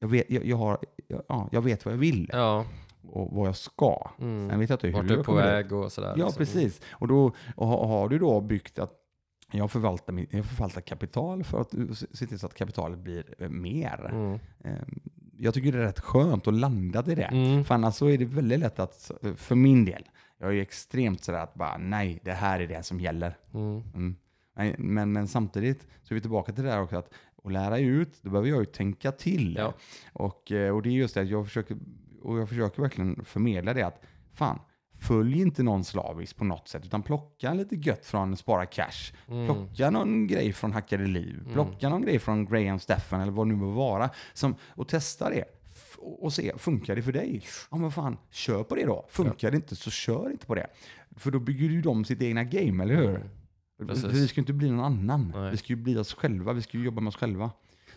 [0.00, 0.78] jag vet, jag, jag har,
[1.08, 2.64] jag, ja, jag vet vad jag vill ja.
[3.02, 4.10] och vad jag ska.
[4.18, 4.50] Mm.
[4.50, 6.14] Sen vet jag inte hur Vart du är på väg och sådär.
[6.16, 6.38] Ja, liksom.
[6.38, 6.80] precis.
[6.90, 8.92] Och, då, och har, du då byggt att
[9.52, 11.74] jag förvaltar, min- jag förvaltar kapital för att
[12.12, 14.10] se till så att kapitalet blir eh, mer.
[14.12, 14.38] Mm.
[15.38, 17.22] Jag tycker det är rätt skönt att landa i det.
[17.22, 17.64] Mm.
[17.64, 20.08] För annars så är det väldigt lätt att, för min del,
[20.38, 23.36] jag är extremt sådär att bara nej, det här är det som gäller.
[23.54, 23.82] Mm.
[23.94, 24.16] Mm.
[24.78, 27.10] Men, men samtidigt så är vi tillbaka till det där också att
[27.44, 29.56] att lära ut, då behöver jag ju tänka till.
[29.58, 29.74] Ja.
[30.12, 31.76] Och, eh, och det är just det, att jag försöker,
[32.22, 34.58] och jag försöker verkligen förmedla det att fan,
[34.98, 39.12] följ inte någon slaviskt på något sätt, utan plocka lite gött från Spara Cash.
[39.28, 39.46] Mm.
[39.46, 41.48] Plocka någon grej från Hackade Liv.
[41.52, 44.10] Plocka någon grej från Graham Steffen eller vad det nu må vara.
[44.32, 45.44] Som, och testa det.
[45.98, 47.42] Och se, funkar det för dig?
[47.70, 49.06] Ja men fan, kör på det då.
[49.08, 50.66] Funkar det inte så kör inte på det.
[51.16, 53.30] För då bygger ju de sitt egna game, eller hur?
[53.86, 54.04] Precis.
[54.04, 55.32] För vi ska ju inte bli någon annan.
[55.36, 55.50] Nej.
[55.50, 56.52] Vi ska ju bli oss själva.
[56.52, 57.50] Vi ska ju jobba med oss själva.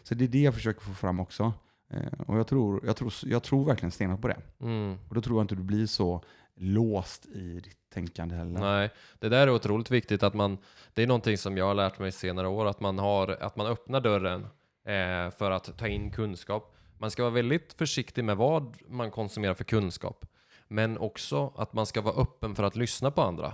[0.03, 1.53] Så det är det jag försöker få fram också.
[1.93, 4.37] Eh, och jag tror, jag, tror, jag tror verkligen stenhårt på det.
[4.61, 4.97] Mm.
[5.09, 6.23] Och då tror jag inte du blir så
[6.55, 8.59] låst i ditt tänkande heller.
[8.59, 8.89] Nej,
[9.19, 10.57] det där är otroligt viktigt att man,
[10.93, 13.67] det är någonting som jag har lärt mig senare år, att man, har, att man
[13.67, 14.41] öppnar dörren
[14.85, 16.75] eh, för att ta in kunskap.
[16.97, 20.25] Man ska vara väldigt försiktig med vad man konsumerar för kunskap,
[20.67, 23.53] men också att man ska vara öppen för att lyssna på andra.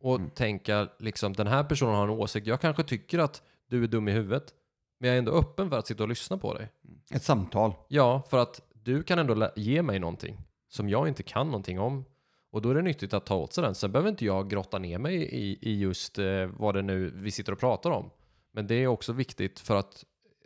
[0.00, 0.30] Och Mm.
[0.30, 4.08] tänka liksom, den här personen har en åsikt, jag kanske tycker att du är dum
[4.08, 4.54] i huvudet,
[4.98, 6.68] men jag är ändå öppen för att sitta och lyssna på dig.
[7.10, 7.72] Ett samtal.
[7.88, 12.04] Ja, för att du kan ändå ge mig någonting som jag inte kan någonting om.
[12.54, 13.74] Och då är det nyttigt att ta åt sig den.
[13.74, 17.30] Sen behöver inte jag grotta ner mig i, i just eh, vad det nu vi
[17.30, 18.10] sitter och pratar om.
[18.52, 20.04] Men det är också viktigt för att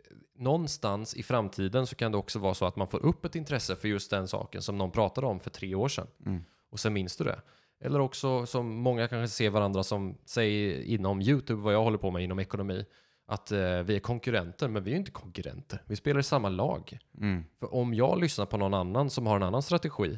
[0.09, 3.35] eh, någonstans i framtiden så kan det också vara så att man får upp ett
[3.35, 6.07] intresse för just den saken som någon pratade om för tre år sedan.
[6.25, 6.43] Mm.
[6.69, 7.41] Och sen minns du det.
[7.81, 12.11] Eller också som många kanske ser varandra som, säg inom YouTube, vad jag håller på
[12.11, 12.85] med inom ekonomi,
[13.27, 15.83] att eh, vi är konkurrenter, men vi är ju inte konkurrenter.
[15.85, 16.99] Vi spelar i samma lag.
[17.17, 17.43] Mm.
[17.59, 20.17] För om jag lyssnar på någon annan som har en annan strategi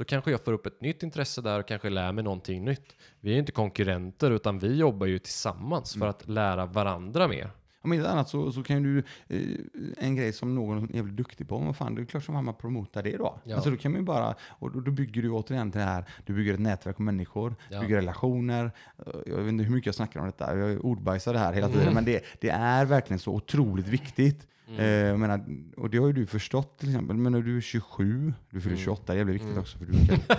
[0.00, 2.96] så kanske jag får upp ett nytt intresse där och kanske lär mig någonting nytt.
[3.20, 7.50] Vi är inte konkurrenter utan vi jobbar ju tillsammans för att lära varandra mer.
[7.82, 11.16] Om inte annat så, så kan ju du, eh, en grej som någon är väldigt
[11.16, 13.40] duktig på, vad fan, det är klart som fan man promotar det då.
[13.44, 13.54] Ja.
[13.54, 16.32] Alltså då kan man ju bara, och då, då bygger du återigen det här, du
[16.34, 17.80] bygger ett nätverk av människor, Ja.
[17.80, 18.64] bygger relationer.
[18.98, 21.66] Eh, Jag vet inte hur mycket jag snackar om detta, jag ordbajsar det här hela
[21.66, 21.78] Mm.
[21.78, 24.46] tiden, men det, det är verkligen så otroligt viktigt.
[24.78, 25.10] Mm.
[25.10, 25.44] Eh, menar,
[25.76, 28.74] och det har ju du förstått till exempel, men när du är 27, du fyller
[28.76, 28.84] Mm.
[28.84, 29.60] 28, det blir viktigt Mm.
[29.60, 30.18] också för du kan...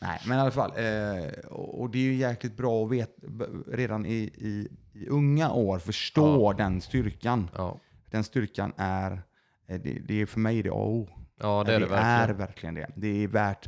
[0.00, 3.12] Nej, men i alla fall, eh, och det är ju jäkligt bra att veta,
[3.68, 7.50] redan i, i, i unga år förstå den styrkan.
[7.56, 9.12] Ja, Den styrkan är,
[9.68, 11.08] eh, det, det är för mig det A och O.
[11.40, 12.38] ja det är det är verkligen.
[12.38, 12.86] verkligen det.
[12.96, 13.66] Det är värt,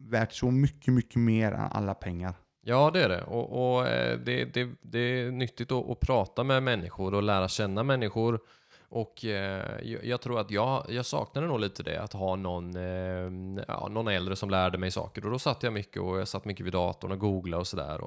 [0.00, 2.34] värt så mycket, mycket mer än alla pengar.
[2.66, 3.22] Ja, det är det.
[3.22, 7.48] Och, och eh, det, det, det är nyttigt att, att prata med människor och lära
[7.48, 8.40] känna människor.
[8.94, 13.62] Och eh, jag, tror att jag, jag saknade nog lite det, att ha någon, eh,
[13.68, 15.24] ja, någon äldre som lärde mig saker.
[15.24, 18.00] Och då satt jag mycket och jag satt mycket vid datorn och googlade och sådär.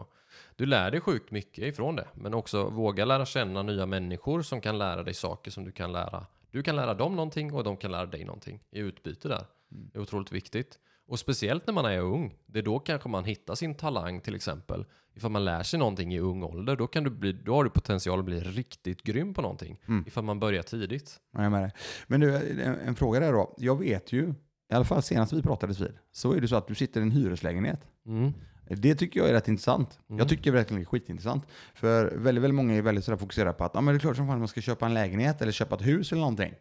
[0.56, 4.62] Du lär dig sjukt mycket ifrån det, men också våga lära känna nya människor som
[4.62, 6.26] kan lära dig saker som du kan lära.
[6.52, 9.46] Du kan lära dem någonting och de kan lära dig någonting i utbyte där.
[9.70, 10.80] Det är otroligt viktigt.
[11.08, 14.36] Och speciellt när man är ung, det är då kanske man hittar sin talang till
[14.36, 14.86] exempel.
[15.16, 17.70] Ifall man lär sig någonting i ung ålder, då, kan du bli, då har du
[17.70, 19.80] potential att bli riktigt grym på någonting.
[19.88, 20.04] Mm.
[20.08, 21.20] Ifall man börjar tidigt.
[21.34, 21.72] Ja, Jag med.
[22.08, 23.56] Men du, en, en fråga där då.
[23.58, 24.34] Jag vet ju,
[24.72, 27.04] i alla fall senast vi pratades vid, så är det så att du sitter i
[27.04, 27.82] en hyreslägenhet.
[28.06, 28.34] Mm.
[28.70, 30.00] Det tycker jag är rätt intressant.
[30.10, 30.20] Mm.
[30.20, 31.48] Jag tycker verkligen det är skitintressant.
[31.74, 34.16] För väldigt, väldigt många är väldigt sådär fokuserade på att ah, men det är klart
[34.16, 36.54] som fan man ska köpa en lägenhet eller köpa ett hus eller någonting.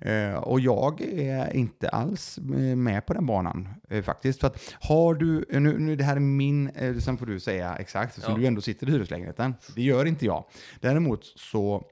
[0.00, 4.40] Eh, och jag är inte alls eh, med på den banan eh, faktiskt.
[4.40, 7.40] För att har du, eh, nu, nu det här är min, eh, sen får du
[7.40, 8.38] säga exakt, eftersom Ja.
[8.40, 9.54] du ändå sitter i hyreslägenheten.
[9.74, 10.44] Det gör inte jag.
[10.80, 11.84] Däremot så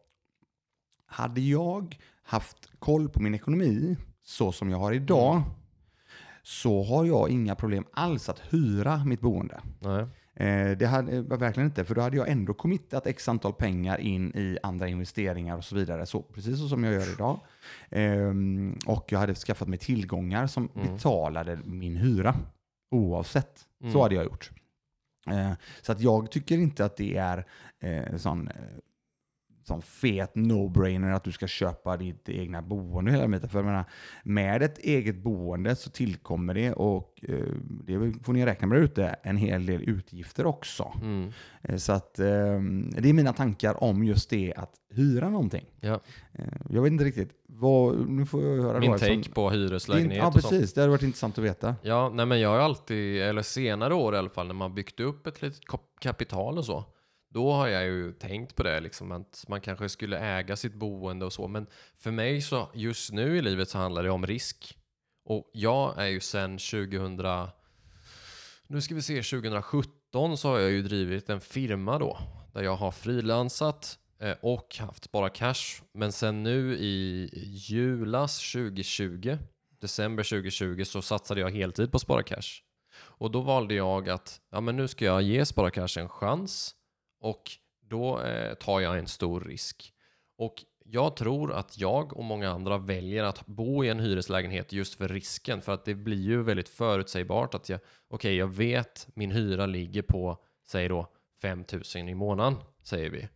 [1.06, 5.42] hade jag haft koll på min ekonomi så som jag har idag
[6.50, 9.60] så har jag inga problem alls att hyra mitt boende.
[9.80, 10.06] Nej.
[10.34, 13.98] Eh, det hade jag verkligen inte, för då hade jag ändå committat x antal pengar
[14.00, 16.06] in i andra investeringar och så vidare.
[16.06, 17.40] Så, precis så som jag gör idag.
[17.90, 20.86] Ehm, och jag hade skaffat mig tillgångar som Mm.
[20.94, 22.34] betalade min hyra
[22.90, 23.66] oavsett.
[23.80, 23.92] Mm.
[23.92, 24.50] Så hade jag gjort.
[25.26, 27.46] Eh, så att jag tycker inte att det är
[27.80, 28.48] eh, sån,
[29.70, 33.48] sån fet no-brainer att du ska köpa ditt egna boende hela tiden.
[33.48, 33.84] För jag menar,
[34.24, 37.36] med ett eget boende så tillkommer det, och eh,
[37.86, 40.92] det får ni räkna med ute, en hel del utgifter också.
[41.02, 41.32] Mm.
[41.62, 42.26] Eh, Så att eh,
[42.98, 45.64] det är mina tankar om just det att hyra någonting.
[45.80, 46.00] Ja.
[46.32, 50.26] Eh, jag vet inte riktigt, vad, nu får jag höra Min take på hyreslägenhet Ja,
[50.26, 50.44] och sånt.
[50.50, 50.74] precis.
[50.74, 51.74] Det hade varit intressant att veta.
[51.82, 55.00] Ja, nej men jag har alltid, eller senare år i alla fall, när man byggt
[55.00, 56.84] upp ett litet kap- kapital och så,
[57.32, 61.26] då har jag ju tänkt på det, liksom, att man kanske skulle äga sitt boende
[61.26, 61.48] och så.
[61.48, 61.66] Men
[61.98, 64.76] för mig så, just nu i livet så handlar det om risk.
[65.24, 67.16] Och jag är ju sen 2000,
[68.66, 72.18] nu ska vi se, 2017 så har jag ju drivit en firma då,
[72.52, 75.82] där jag har frilansat eh, och haft bara cash.
[75.92, 77.30] Men sen nu i
[77.68, 79.38] julas 2020,
[79.80, 82.62] december 2020, så satsade jag heltid på Spara Cash.
[82.92, 86.74] Och då valde jag att ja, men nu ska jag ge Spara Cash en chans
[87.20, 87.50] och
[87.80, 89.92] då eh, tar jag en stor risk.
[90.36, 94.94] Och jag tror att jag och många andra väljer att bo i en hyreslägenhet just
[94.94, 95.62] för risken.
[95.62, 100.02] För att det blir ju väldigt förutsägbart att jag, okej, jag vet min hyra ligger
[100.02, 101.12] på, säg då
[101.42, 103.28] 5000 i månaden, säger vi.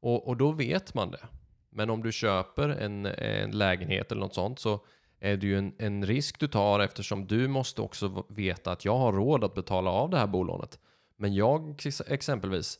[0.00, 1.26] Och, och då vet man det.
[1.70, 4.84] Men om du köper en, en lägenhet eller något sånt så
[5.20, 8.96] är det ju en, en risk du tar eftersom du måste också veta att jag
[8.96, 10.78] har råd att betala av det här bolånet.
[11.16, 12.78] Men jag exempelvis,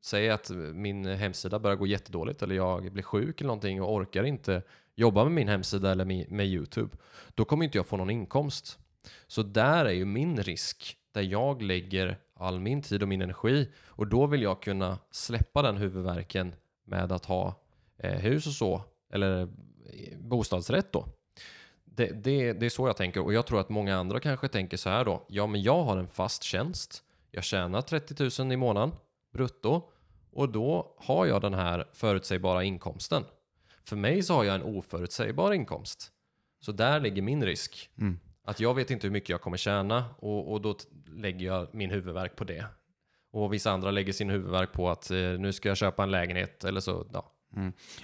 [0.00, 4.24] säg att min hemsida börjar gå jättedåligt eller jag blir sjuk eller någonting och orkar
[4.24, 4.62] inte
[4.94, 6.96] jobba med min hemsida eller med, YouTube.
[7.34, 8.78] Då kommer inte jag få någon inkomst.
[9.26, 13.68] Så där är ju min risk, där jag lägger all min tid och min energi.
[13.86, 17.54] Och då vill jag kunna släppa den huvudvärken med att ha
[17.98, 18.82] eh, hus och så,
[19.12, 21.06] eller eh, bostadsrätt då.
[21.84, 24.76] Det, det, det är så jag tänker och jag tror att många andra kanske tänker
[24.76, 25.26] så här då.
[25.28, 27.02] Ja, men jag har en fast tjänst.
[27.30, 28.92] Jag tjänar 30 000 i månaden
[29.32, 29.82] brutto
[30.32, 33.24] och då har jag den här förutsägbara inkomsten.
[33.84, 36.12] För mig så har jag en oförutsägbar inkomst.
[36.60, 37.90] Så där ligger min risk.
[37.98, 38.18] Mm.
[38.44, 40.76] Att jag vet inte hur mycket jag kommer tjäna och, och då
[41.06, 42.66] lägger jag min huvudvärk på det.
[43.30, 46.64] Och vissa andra lägger sin huvudvärk på att eh, nu ska jag köpa en lägenhet
[46.64, 47.06] eller så.
[47.12, 47.34] Ja.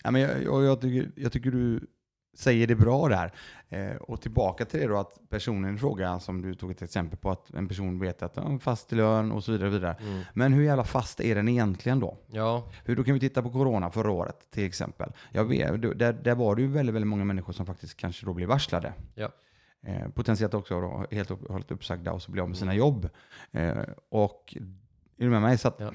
[0.03, 1.87] Ja, men jag, jag, jag, tycker, jag tycker du
[2.35, 3.33] säger det bra där.
[3.69, 7.19] Eh, och tillbaka till det då att personen i fråga, som du tog ett exempel
[7.19, 9.69] på, att en person vet att ja, fast lön och så vidare.
[9.69, 9.97] Och vidare.
[10.01, 10.23] Mm.
[10.35, 12.19] Men hur jävla fast är den egentligen då?
[12.27, 15.13] Ja, Hur då kan vi titta på corona förra året till exempel.
[15.33, 18.35] Jag vet, där, där var det ju väldigt, väldigt många människor som faktiskt kanske då
[18.35, 18.93] blev varslade.
[19.15, 19.29] Ja.
[19.87, 22.79] Eh, potentiellt också då helt upp, hållit uppsagda och så blir av med sina Mm.
[22.79, 23.09] jobb.
[23.53, 23.79] Eh,
[24.09, 24.55] och
[25.19, 25.59] är du med mig?
[25.59, 25.91] Så att, Ja.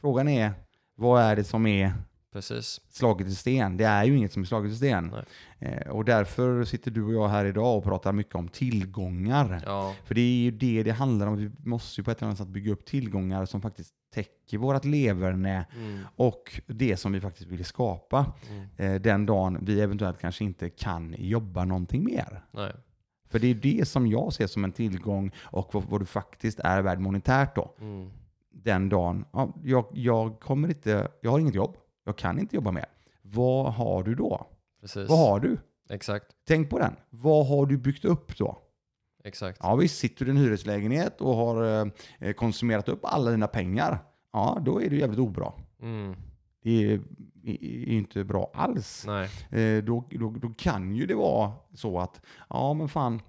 [0.00, 0.52] frågan är,
[0.94, 1.92] vad är det som är
[2.32, 2.80] precis.
[2.88, 3.76] slaget i sten?
[3.76, 5.12] Det är ju inget som är slaget i sten.
[5.58, 9.62] Eh, och därför sitter du och jag här idag och pratar mycket om tillgångar.
[9.66, 11.36] Ja, För det är ju det det handlar om.
[11.36, 14.84] Vi måste ju på ett eller annat sätt bygga upp tillgångar som faktiskt täcker vårt
[14.84, 20.20] leverne mm, och det som vi faktiskt vill skapa mm, eh, den dagen vi eventuellt
[20.20, 22.44] kanske inte kan jobba någonting mer.
[22.50, 22.72] nej.
[23.28, 26.60] För det är det som jag ser som en tillgång och vad, vad du faktiskt
[26.60, 27.74] är värd monetärt då.
[27.80, 28.10] Mm,
[28.52, 32.70] Den dagen, ja, jag, jag kommer inte, jag har inget jobb, jag kan inte jobba
[32.70, 32.86] mer.
[33.22, 34.46] Vad har du då?
[34.80, 35.08] precis.
[35.10, 35.58] Vad har du?
[35.90, 36.96] Exakt, Tänk på den.
[37.10, 38.58] Vad har du byggt upp då?
[39.24, 39.58] exakt.
[39.62, 41.84] Ja visst, sitter du i en hyreslägenhet och har
[42.20, 43.98] eh, konsumerat upp alla dina pengar,
[44.32, 45.52] ja då är du jävligt obra.
[45.82, 46.16] Mm,
[46.62, 46.92] Det är,
[47.44, 49.04] är är inte bra alls.
[49.06, 49.28] nej.
[49.50, 53.20] Eh, då, då, då kan ju det vara så att, ja men fan,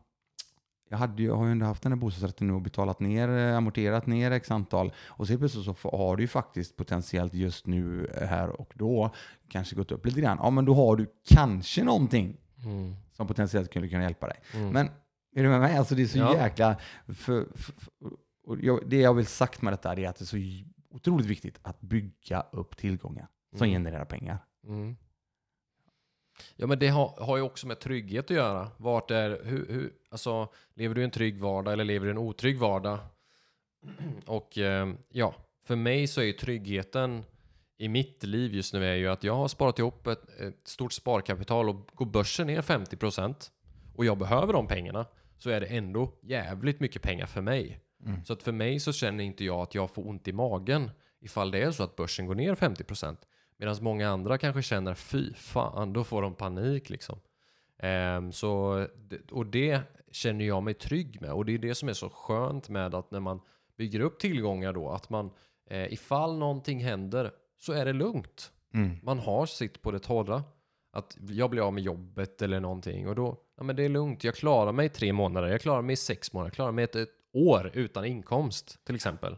[0.94, 3.58] jag, hade, ju- har ju ändå haft den här bostadsrätten nu och betalat ner, eh,
[3.58, 4.94] amorterat ner x antal.
[5.06, 9.14] Och så plötsligt så har du ju faktiskt potentiellt just nu eh, här och då
[9.50, 10.38] kanske gått upp lite grann.
[10.42, 14.38] Ja men då har du kanske någonting Mm, som potentiellt skulle kunna hjälpa dig.
[14.54, 14.70] mm.
[14.70, 14.88] Men
[15.36, 15.78] är du med mig?
[15.78, 16.36] Alltså det är så Ja.
[16.38, 16.76] jäkla...
[17.08, 17.14] För,
[17.56, 17.74] för,
[18.46, 20.38] för, jag, det jag vill sagt med detta är att det är så
[20.96, 23.28] otroligt viktigt att bygga upp tillgångar
[23.58, 23.74] som Mm.
[23.84, 24.38] genererar pengar.
[24.68, 24.96] Mm.
[26.56, 28.72] Ja men det har, har ju också med trygghet att göra.
[28.78, 32.12] Vart är, hur, hur, alltså, lever du i en trygg vardag eller lever du i
[32.12, 33.00] en otrygg vardag?
[34.26, 35.36] Och eh, ja,
[35.66, 37.24] för mig så är ju tryggheten
[37.78, 40.94] i mitt liv just nu är ju att jag har sparat ihop ett, ett stort
[40.94, 43.52] sparkapital och går börsen ner 50%
[43.96, 45.06] och jag behöver de pengarna
[45.38, 47.80] så är det ändå jävligt mycket pengar för mig.
[48.06, 48.26] Mm.
[48.26, 50.92] Så att för mig så känner inte jag att jag får ont i magen
[51.22, 53.18] ifall det är så att börsen går ner 50%.
[53.58, 57.20] Medan många andra kanske känner fy fan, då får de panik liksom.
[57.84, 58.86] Ehm, så,
[59.32, 59.82] och det
[60.12, 61.32] känner jag mig trygg med.
[61.32, 63.42] Och det är det som är så skönt med att när man
[63.78, 65.32] bygger upp tillgångar då, att man
[65.70, 68.52] eh, ifall någonting händer så är det lugnt.
[68.74, 68.98] Mm.
[69.04, 70.44] Man har sitt på det torra.
[70.96, 74.24] Att jag blir av med jobbet eller någonting och då, ja men det är lugnt.
[74.24, 76.84] Jag klarar mig i tre månader, jag klarar mig i sex månader, jag klarar mig
[76.84, 79.38] ett, ett år utan inkomst till exempel.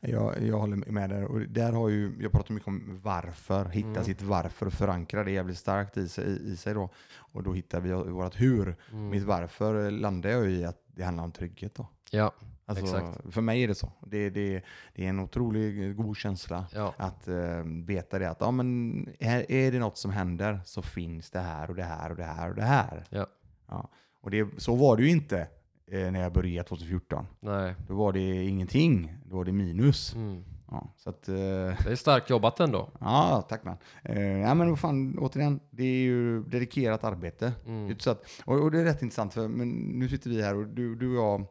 [0.00, 1.24] Jag, jag håller med där.
[1.24, 4.04] Och där har ju, jag pratar mycket om varför, hitta Mm.
[4.04, 6.90] sitt varför och förankra det jävligt starkt i sig, i sig då.
[7.16, 8.76] Och då hittar vi vårt hur.
[8.92, 9.08] Mm.
[9.08, 11.88] Mitt varför landar jag i att det handlar om trygghet då.
[12.10, 12.32] Ja,
[12.66, 13.34] Alltså, Exakt.
[13.34, 13.92] För mig är det så.
[14.06, 14.62] Det, det,
[14.94, 19.52] det är en otroligt god känsla ja, att eh, veta det att ja, men är,
[19.52, 22.48] är det något som händer så finns det här och det här och det här
[22.48, 23.04] och det här.
[23.10, 23.26] Ja.
[23.68, 23.88] Ja.
[24.20, 25.48] Och det, så var det ju inte
[25.90, 27.26] eh, när jag började 2014.
[27.40, 27.74] nej.
[27.88, 29.14] Då var det ingenting.
[29.24, 30.14] Då var det minus.
[30.14, 30.44] Mm.
[30.70, 32.90] Ja, så att, eh, Det är starkt jobbat ändå.
[33.00, 33.76] ja, tack man.
[34.02, 37.52] Eh, ja, men vad fan, återigen, det är ju dedikerat arbete.
[37.64, 37.98] Det är Mm.
[37.98, 40.66] Så att, och, och det är rätt intressant, för men nu sitter vi här och
[40.66, 41.46] du, du och jag,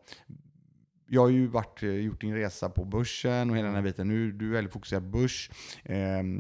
[1.08, 4.08] jag har ju varit, eh, gjort din resa på börsen och hela den här biten.
[4.08, 5.50] Nu du är väldigt fokuserad på börs.
[5.84, 5.98] Eh,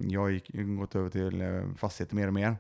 [0.09, 2.55] jag har gått över till eh, fastigheter mer och mer.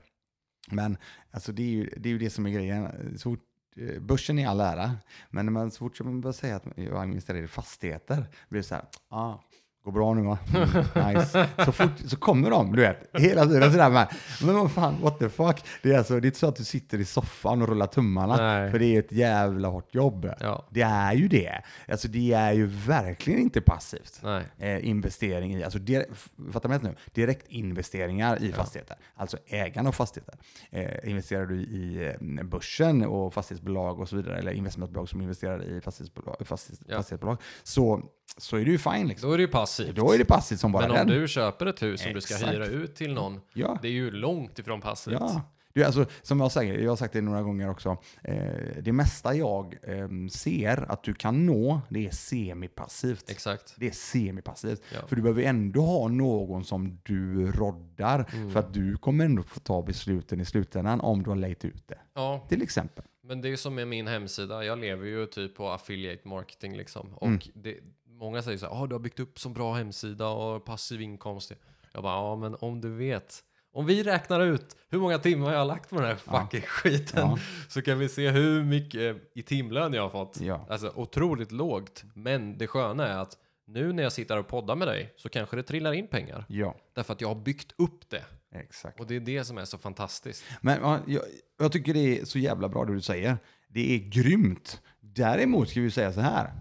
[0.71, 0.97] Men
[1.31, 2.87] alltså, det, är ju, det är ju det som är grejen.
[3.17, 3.43] Så fort,
[3.75, 4.91] Eh, börsen är all ära,
[5.29, 8.61] men när man, så fort som man börjar säga att jag investerar i fastigheter blir
[8.61, 9.35] det så här, ah,
[9.83, 10.37] går bra nu va?
[10.55, 11.47] Mm, nice.
[11.65, 14.07] Så fort så kommer de, du vet, hela tiden sådär med,
[14.45, 15.63] men vad fan, what the fuck?
[15.83, 18.37] Det är, alltså, det är inte så att du sitter i soffan och rullar tummarna,
[18.37, 18.71] Nej.
[18.71, 20.29] för det är ett jävla hårt jobb.
[20.39, 21.61] Ja, Det är ju det.
[21.87, 24.21] Alltså det är ju verkligen inte passivt.
[24.57, 25.79] Eh, investering i, alltså
[26.11, 28.55] f- fattar nu, direktinvesteringar i Ja.
[28.55, 28.97] fastigheter.
[29.15, 30.35] Alltså ägande av fastigheter.
[30.71, 35.63] Eh, investerar du i eh, börsen och fastighetsbolag och så vidare, eller investmentbolag som investerar
[35.63, 36.95] i fastighetsbolag, fastighets, Ja.
[36.97, 38.01] fastighetsbolag, så,
[38.37, 39.27] så är det ju fine liksom.
[39.29, 39.95] Då är det ju passivt.
[39.95, 41.19] Då är det passivt som bara Men om den.
[41.21, 42.53] du köper ett hus som du ska Exakt.
[42.53, 43.79] hyra ut till någon, Ja.
[43.81, 45.17] det är ju långt ifrån passivt.
[45.19, 45.41] Ja.
[45.75, 48.35] Du, alltså, som jag säger, jag har sagt det några gånger också, eh,
[48.81, 53.29] det mesta jag eh, ser att du kan nå, det är semipassivt.
[53.29, 53.73] Exakt.
[53.77, 54.81] Det är semipassivt.
[54.93, 55.07] Ja.
[55.07, 58.51] För du behöver ändå ha någon som du roddar, Mm.
[58.51, 61.87] för att du kommer ändå få ta besluten i slutändan om du har lejt ut
[61.87, 61.97] det.
[62.13, 63.03] Ja, Till exempel.
[63.27, 64.63] men det är som med min hemsida.
[64.65, 67.13] Jag lever ju typ på affiliate marketing liksom.
[67.13, 67.39] Och Mm.
[67.53, 67.75] det,
[68.19, 71.51] många säger så här, ah, du har byggt upp så bra hemsida och passiv inkomst.
[71.93, 73.39] Jag bara, ja men om du vet.
[73.75, 76.41] Om vi räknar ut hur många timmar jag har lagt på den här Ja.
[76.41, 77.37] fucking skiten Ja.
[77.69, 80.39] så kan vi se hur mycket i timlön jag har fått.
[80.41, 80.65] Ja.
[80.69, 82.03] Alltså otroligt lågt.
[82.15, 83.37] Men det sköna är att
[83.67, 86.45] nu när jag sitter och poddar med dig så kanske det trillar in pengar.
[86.49, 88.23] Ja, Därför att jag har byggt upp det.
[88.55, 88.99] exakt.
[88.99, 90.43] Och det är det som är så fantastiskt.
[90.61, 91.23] Men ja, jag,
[91.59, 93.37] jag tycker det är så jävla bra det du säger.
[93.67, 94.81] Det är grymt.
[95.01, 96.51] Däremot ska vi säga så här.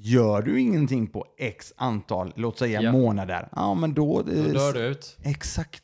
[0.00, 2.92] Gör du ingenting på x antal, låt säga Ja.
[2.92, 4.22] månader, ja men då...
[4.22, 5.16] Då eh, dör du ut.
[5.22, 5.82] Exakt.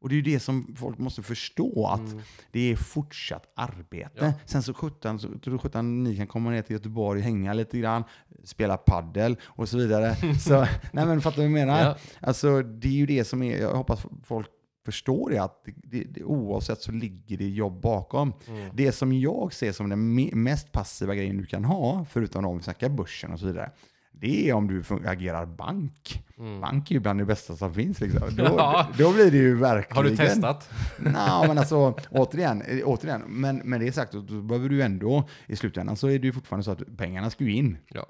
[0.00, 2.22] Och det är ju det som folk måste förstå, att Mm.
[2.52, 4.10] det är fortsatt arbete.
[4.24, 4.32] Ja.
[4.46, 8.04] Sen så 17, så tror 17 ni kan komma ner till Göteborg, hänga lite grann,
[8.44, 10.16] spela paddel och så vidare.
[10.40, 11.80] så, nej men fattar du vad jag menar?
[11.84, 11.96] Ja.
[12.20, 14.46] Alltså det är ju det som är, jag hoppas folk
[14.84, 18.32] förstår det, att det, det, oavsett så ligger det jobb bakom.
[18.48, 18.70] Mm.
[18.74, 22.56] Det som jag ser som den me- mest passiva grejen du kan ha, förutom om
[22.56, 23.70] vi snackar börsen och så vidare,
[24.12, 26.24] det är om du agerar bank.
[26.38, 26.60] Mm.
[26.60, 28.00] Bank är ju bland det bästa som finns.
[28.00, 28.20] Liksom.
[28.36, 28.88] Då, Ja.
[28.98, 29.96] då blir det ju verkligen...
[29.96, 30.70] Har du testat?
[30.98, 35.28] Nej, men alltså återigen, eh, återigen men, men det är sagt, då behöver du ändå,
[35.46, 37.78] i slutändan så är det ju fortfarande så att pengarna ska ju in.
[37.88, 38.06] Ja.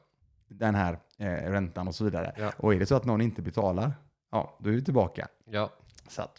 [0.49, 2.33] Den här eh, räntan och så vidare.
[2.39, 2.53] Ja.
[2.57, 3.93] Och är det så att någon inte betalar,
[4.33, 5.29] ja, då är vi tillbaka.
[5.51, 5.71] Ja.
[6.09, 6.33] Så att,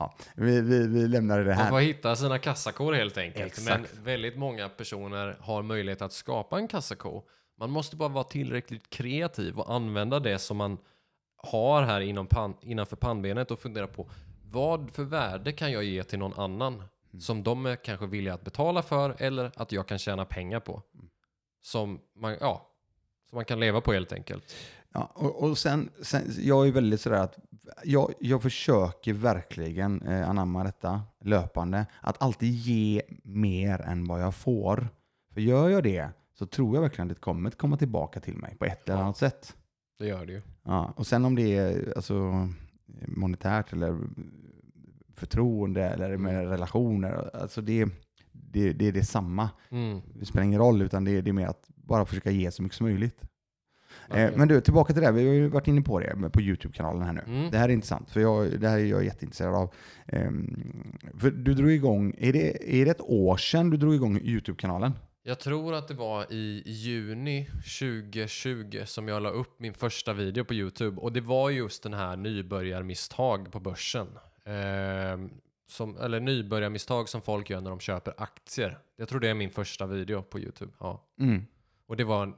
[0.00, 1.70] ja, vi, vi, vi lämnar det Man här.
[1.70, 3.46] får hitta sina kassakor helt enkelt.
[3.46, 3.94] Exakt.
[3.94, 7.22] Men väldigt många personer har möjlighet att skapa en kassako.
[7.58, 10.78] Man måste bara vara tillräckligt kreativ och använda det som man
[11.36, 14.10] har här inom pan, innanför pannbenet och fundera på
[14.50, 16.82] vad för värde kan jag ge till någon annan
[17.12, 17.20] Mm.
[17.20, 20.82] som de är kanske villiga att betala för eller att jag kan tjäna pengar på.
[20.94, 21.06] Mm.
[21.62, 22.70] Som man, ja,
[23.30, 24.54] som man kan leva på helt enkelt.
[24.94, 27.38] Ja, och, och sen, sen, jag är väldigt sådär att
[27.84, 31.86] jag, jag försöker verkligen eh, anamma detta löpande.
[32.00, 34.88] Att alltid ge mer än vad jag får.
[35.34, 38.36] För gör jag det så tror jag verkligen att det kommer att komma tillbaka till
[38.36, 39.04] mig på ett eller Ja.
[39.04, 39.56] annat sätt.
[39.98, 40.42] Det gör det ju.
[40.62, 42.48] Ja, och sen om det är alltså,
[43.06, 43.98] monetärt eller
[45.16, 47.30] förtroende eller med relationer.
[47.36, 47.86] Alltså det,
[48.32, 49.50] det, det är detsamma.
[49.70, 50.00] Mm.
[50.14, 52.76] Det spelar ingen roll utan det, det är mer att bara försöka ge så mycket
[52.78, 53.20] som möjligt.
[54.14, 55.06] Eh, men du, tillbaka till det.
[55.06, 55.12] här.
[55.12, 57.22] Vi har ju varit inne på det på YouTube-kanalen här nu.
[57.26, 57.50] Mm.
[57.50, 59.74] Det här är intressant, för jag, det här är jag jätteintresserad av.
[60.06, 64.20] Ehm, för du drog igång, är det, är det ett år sedan du drog igång
[64.22, 64.92] YouTube-kanalen?
[65.22, 67.48] Jag tror att det var i juni
[67.80, 71.94] 2020 som jag la upp min första video på YouTube och det var just den
[71.94, 74.06] här nybörjarmisstag på börsen.
[74.44, 75.30] Ehm,
[75.68, 78.78] som, eller nybörjarmisstag som folk gör när de köper aktier.
[78.96, 80.72] Jag tror det är min första video på YouTube.
[80.80, 81.04] Ja.
[81.20, 81.46] Mm.
[81.86, 82.34] Och det var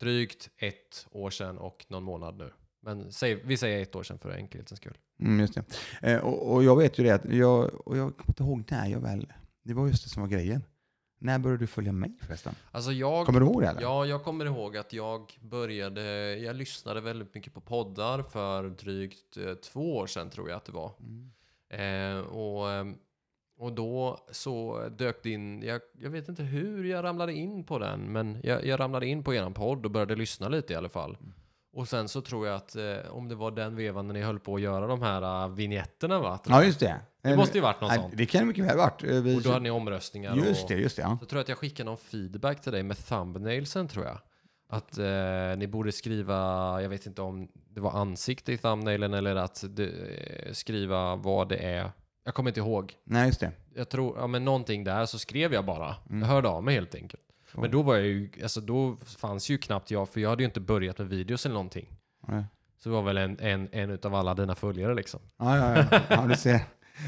[0.00, 2.52] drygt ett år sedan och någon månad nu.
[2.82, 4.98] Men säg, vi säger ett år sedan för enkelhetens skull.
[5.20, 5.64] Mm, just det.
[6.02, 8.86] Eh, och, och jag vet ju det att jag, och jag kommer inte ihåg när
[8.88, 9.32] jag väl,
[9.62, 10.62] det var just det som var grejen.
[11.18, 12.54] När började du följa mig förresten?
[12.70, 13.82] Alltså jag, Kommer du ihåg det eller?
[13.82, 19.36] ja, jag kommer ihåg att jag började, jag lyssnade väldigt mycket på poddar för drygt
[19.36, 20.92] eh, två år sedan tror jag att det var.
[21.00, 21.30] Mm.
[21.70, 22.84] Eh, och, eh,
[23.60, 27.78] och då så dök det in, jag, jag vet inte hur jag ramlade in på
[27.78, 30.88] den, men jag, jag ramlade in på eran podd och började lyssna lite i alla
[30.88, 31.16] fall.
[31.20, 31.32] Mm.
[31.72, 34.38] Och sen så tror jag att eh, om det var den vevan när ni höll
[34.38, 36.40] på att göra de här uh, vinjetterna va?
[36.48, 37.00] Ja, just det.
[37.22, 38.14] Det måste ju varit något sånt.
[38.16, 39.04] Det kan det mycket väl ha varit.
[39.04, 39.38] Eh, Vi...
[39.38, 41.02] Och då hade ni omröstningar Just det, just det.
[41.02, 41.18] Ja.
[41.20, 44.18] Så tror jag att jag skickade någon feedback till dig med thumbnailsen tror jag.
[44.68, 46.36] Att eh, ni borde skriva,
[46.82, 51.48] jag vet inte om det var ansikte i thumbnailen eller att det, eh, skriva vad
[51.48, 51.90] det är.
[52.30, 52.94] Jag kommer inte ihåg.
[53.04, 53.52] Nej, just det.
[53.74, 55.96] Jag tror, ja men någonting där så skrev jag bara.
[56.10, 56.20] Mm.
[56.22, 57.22] Jag hörde av mig helt enkelt.
[57.52, 57.60] Så.
[57.60, 60.46] Men då var jag ju, alltså då fanns ju knappt jag, för jag hade ju
[60.46, 61.86] inte börjat med videos eller någonting.
[62.28, 62.44] Nej.
[62.78, 65.20] Så det var väl en, en, en utav alla dina följare liksom.
[65.38, 66.00] Ja, ja, ja.
[66.08, 66.60] ja du ser.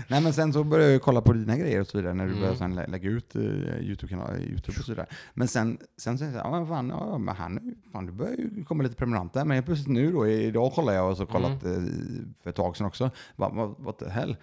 [0.09, 2.25] Nej, men sen så började jag ju kolla på dina grejer och så vidare när
[2.27, 2.43] du Mm.
[2.59, 3.43] började lä- lägga ut uh,
[3.81, 5.07] YouTube-kanal, YouTube och så vidare.
[5.35, 8.83] Men sen, sen så, ja men fan, ja, men han, fan, det börjar ju komma
[8.83, 9.45] lite prenumeranter.
[9.45, 11.85] Men helt plötsligt nu då, idag kollar jag och så kollat Mm.
[11.87, 13.11] eh, för ett tag sedan också.
[13.37, 14.37] Vad vad- what the hell?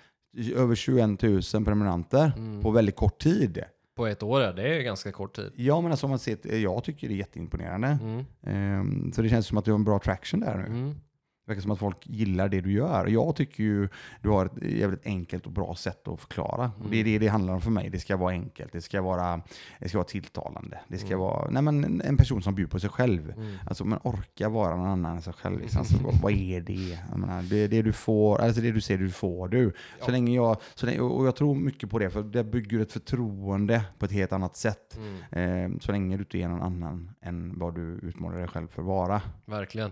[0.55, 2.61] Över 21 000 prenumeranter Mm.
[2.61, 3.63] på väldigt kort tid.
[3.95, 5.51] På ett år, ja, det är ganska kort tid.
[5.55, 7.97] Ja, men alltså man ser, jag tycker det är jätteimponerande.
[8.01, 8.25] Mm.
[8.43, 10.65] Ehm, så det känns som att du har en bra traction där nu.
[10.65, 10.95] Mm.
[11.49, 13.07] Det verkar som att folk gillar det du gör.
[13.07, 13.89] Jag tycker ju
[14.21, 16.71] du har ett jävligt enkelt och bra sätt att förklara.
[16.83, 17.13] Och det är Mm.
[17.13, 17.89] det det handlar om för mig.
[17.89, 19.41] Det ska vara enkelt, det ska vara,
[19.79, 20.79] det ska vara tilltalande.
[20.87, 21.19] Det ska Mm.
[21.19, 23.31] vara nej men en, person som bjuder på sig själv.
[23.31, 23.55] Mm.
[23.65, 25.59] Alltså man orkar vara någon annan än sig själv.
[25.59, 25.79] Liksom.
[25.79, 26.99] Alltså, vad, är det?
[27.17, 27.67] Menar, det?
[27.67, 29.73] Det du får, alltså det du ser, det får du.
[29.99, 30.05] Ja.
[30.05, 32.91] Så länge jag, så länge, och jag tror mycket på det, för det bygger ett
[32.91, 34.99] förtroende på ett helt annat sätt.
[35.31, 35.73] Mm.
[35.73, 38.81] Eh, så länge du inte är någon annan än vad du utmålar dig själv för
[38.81, 39.21] att vara.
[39.45, 39.91] Verkligen.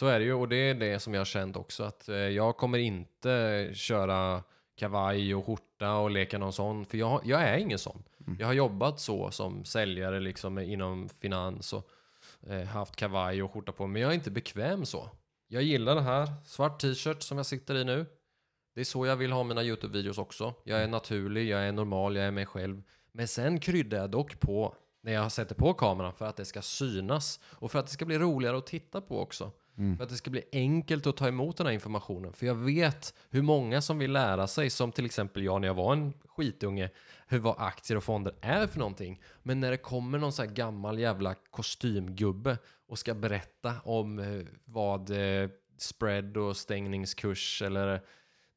[0.00, 2.16] Så är det ju och det är det som jag har känt också att eh,
[2.16, 4.42] jag kommer inte köra
[4.76, 8.02] kavaj och skjorta och leka någon sån för jag, jag är ingen sån.
[8.26, 8.36] Mm.
[8.40, 11.90] Jag har jobbat så som säljare liksom inom finans och
[12.46, 15.10] eh, haft kavaj och skjorta på men jag är inte bekväm så.
[15.48, 18.06] Jag gillar det här, svart t-shirt som jag sitter i nu.
[18.74, 20.54] Det är så jag vill ha mina YouTube-videos också.
[20.64, 22.82] Jag är naturlig, jag är normal, jag är mig själv.
[23.12, 26.62] Men sen kryddar jag dock på när jag sätter på kameran för att det ska
[26.62, 29.52] synas och för att det ska bli roligare att titta på också.
[29.80, 29.96] Mm.
[29.96, 32.32] För att det ska bli enkelt att ta emot den här informationen.
[32.32, 35.74] För jag vet hur många som vill lära sig, som till exempel jag när jag
[35.74, 36.90] var en skitunge,
[37.26, 39.20] hur vad aktier och fonder är för någonting.
[39.42, 42.58] Men när det kommer någon sån här gammal jävla kostymgubbe
[42.88, 48.00] och ska berätta om eh, vad eh, spread och stängningskurs eller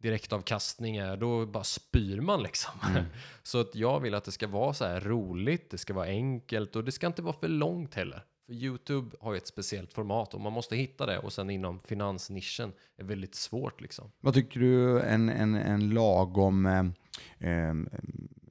[0.02, 2.72] direktavkastning är, då bara spyr man liksom.
[2.90, 3.04] Mm.
[3.44, 6.76] Så att jag vill att det ska vara så här roligt, det ska vara enkelt
[6.76, 8.24] och det ska inte vara för långt heller.
[8.46, 11.80] För YouTube har ju ett speciellt format och man måste hitta det och sen inom
[11.80, 14.12] finansnischen är väldigt svårt liksom.
[14.20, 17.74] Vad tycker du en, en, en lagom eh,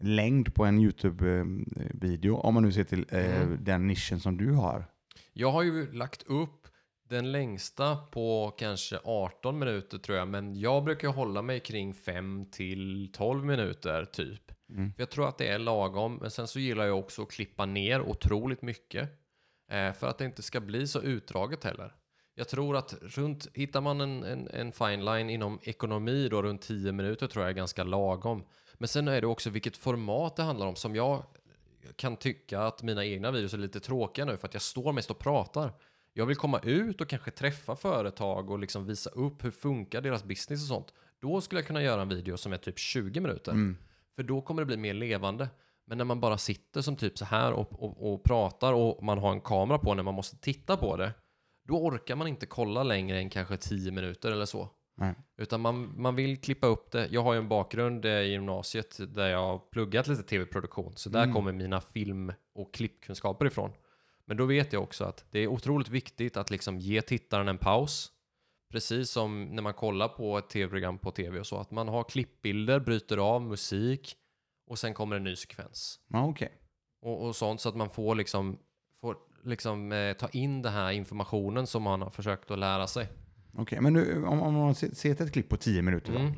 [0.01, 2.35] längd på en YouTube-video?
[2.37, 3.65] Om man nu ser till eh, Mm.
[3.65, 4.85] den nischen som du har.
[5.33, 6.69] Jag har ju lagt upp
[7.09, 12.47] den längsta på kanske 18 minuter tror jag, men jag brukar hålla mig kring 5
[12.51, 14.53] till 12 minuter typ.
[14.71, 14.93] Mm.
[14.93, 17.67] För jag tror att det är lagom, men sen så gillar jag också att klippa
[17.67, 19.11] ner otroligt mycket.
[19.73, 21.95] Eh, för att det inte ska bli så utdraget heller.
[22.35, 26.63] Jag tror att runt, hittar man en, en, en fine line inom ekonomi då runt
[26.63, 28.45] 10 minuter tror jag är ganska lagom.
[28.75, 31.25] Men sen är det också vilket format det handlar om som jag
[31.97, 35.11] kan tycka att mina egna videos är lite tråkiga nu för att jag står mest
[35.11, 35.73] och pratar.
[36.13, 40.25] Jag vill komma ut och kanske träffa företag och liksom visa upp hur funkar deras
[40.25, 40.95] business och sånt.
[41.21, 43.53] Då skulle jag kunna göra en video som är typ 20 minuter.
[43.53, 43.77] Mm.
[44.17, 45.49] För då kommer det bli mer levande.
[45.87, 49.19] Men när man bara sitter som typ så här och, och, och pratar och man
[49.19, 51.13] har en kamera på när man måste titta på det.
[51.69, 54.69] Då orkar man inte kolla längre än kanske 10 minuter eller så.
[54.97, 55.15] Nej.
[55.37, 57.09] Utan man, man vill klippa upp det.
[57.11, 60.93] Jag har ju en bakgrund i gymnasiet där jag har pluggat lite tv-produktion.
[60.97, 61.35] Så där Mm.
[61.35, 63.73] kommer mina film och klippkunskaper ifrån.
[64.25, 67.59] Men då vet jag också att det är otroligt viktigt att liksom ge tittaren en
[67.59, 68.13] paus.
[68.73, 71.57] Precis som när man kollar på ett tv-program på tv och så.
[71.57, 74.17] Att man har klippbilder, bryter av musik
[74.67, 76.01] och sen kommer en ny sekvens.
[76.09, 76.53] Ja, okej.
[77.03, 78.59] Och, och sånt så att man får liksom,
[79.01, 83.09] får liksom eh, ta in den här informationen som man har försökt att lära sig.
[83.55, 86.19] Okej, men nu, om, om man ser ser ett klipp på 10 minuter då.
[86.19, 86.33] Mm.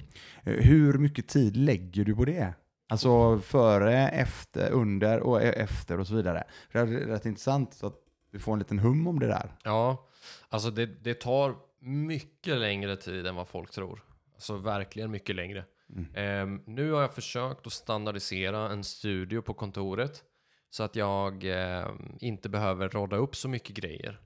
[0.45, 2.55] Eh, Hur mycket tid lägger du på det?
[2.89, 6.45] Alltså före, efter, under och e- efter och så vidare.
[6.73, 7.97] Det är rätt intressant så att
[8.33, 9.57] du får en liten hum om det där.
[9.65, 10.09] Ja,
[10.49, 14.05] alltså det, det tar mycket längre tid än vad folk tror.
[14.35, 15.65] Alltså verkligen mycket längre.
[15.95, 16.15] Mm.
[16.15, 20.25] Eh, nu har jag försökt att standardisera en studio på kontoret
[20.71, 21.89] så att jag eh,
[22.19, 24.21] inte behöver rodda upp så mycket grejer.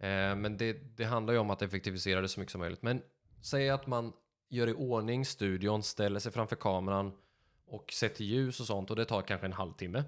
[0.00, 2.82] Eh, men det, det handlar ju om att effektivisera det så mycket som möjligt.
[2.82, 3.02] Men
[3.42, 4.12] säg att man
[4.48, 7.12] gör i ordning studion, ställer sig framför kameran
[7.66, 10.04] och sätter ljus och sånt och det tar kanske en halvtimme.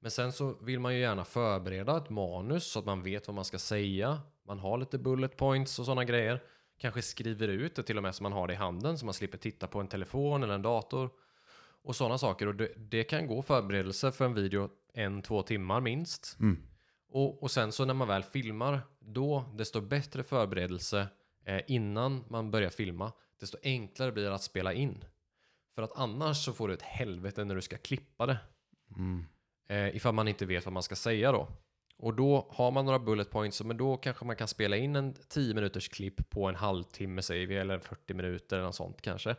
[0.00, 3.34] Men sen så vill man ju gärna förbereda ett manus så att man vet vad
[3.34, 4.20] man ska säga.
[4.46, 6.42] Man har lite bullet points och sådana grejer.
[6.80, 9.14] Kanske skriver ut det till och med så man har det i handen så man
[9.14, 11.10] slipper titta på en telefon eller en dator.
[11.82, 12.46] Och sådana saker.
[12.46, 16.36] Och det, det kan gå förberedelse för en video en, två timmar minst.
[16.40, 16.62] Mm.
[17.08, 21.08] Och, och sen så när man väl filmar, då desto bättre förberedelse
[21.44, 25.04] eh, innan man börjar filma, desto enklare blir det att spela in.
[25.74, 28.38] För att annars så får du ett helvete när du ska klippa det.
[28.96, 29.24] Mm.
[29.68, 31.48] Eh, ifall man inte vet vad man ska säga då.
[32.02, 35.14] Och då har man några bullet points, men då kanske man kan spela in en
[35.28, 39.36] 10 minuters klipp på en halvtimme säger vi, eller 40 minuter eller något sånt kanske.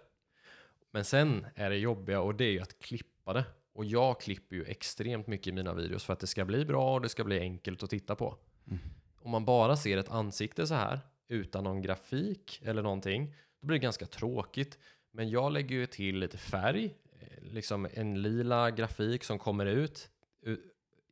[0.92, 3.46] Men sen är det jobbiga och det är ju att klippa det.
[3.74, 6.94] Och jag klipper ju extremt mycket i mina videos för att det ska bli bra
[6.94, 8.38] och det ska bli enkelt att titta på.
[8.68, 8.80] Mm.
[9.20, 13.80] Om man bara ser ett ansikte så här utan någon grafik eller någonting, då blir
[13.80, 14.78] det ganska tråkigt.
[15.12, 20.10] Men jag lägger ju till lite färg, eh, liksom en lila grafik som kommer ut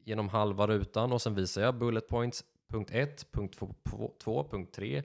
[0.04, 3.58] genom halva rutan och sen visar jag bullet points punkt 1, punkt
[4.24, 5.04] 2, punkt 3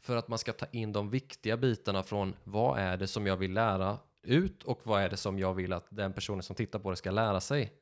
[0.00, 3.36] för att man ska ta in de viktiga bitarna från vad är det som jag
[3.36, 6.78] vill lära ut och vad är det som jag vill att den personen som tittar
[6.78, 7.72] på det ska lära sig.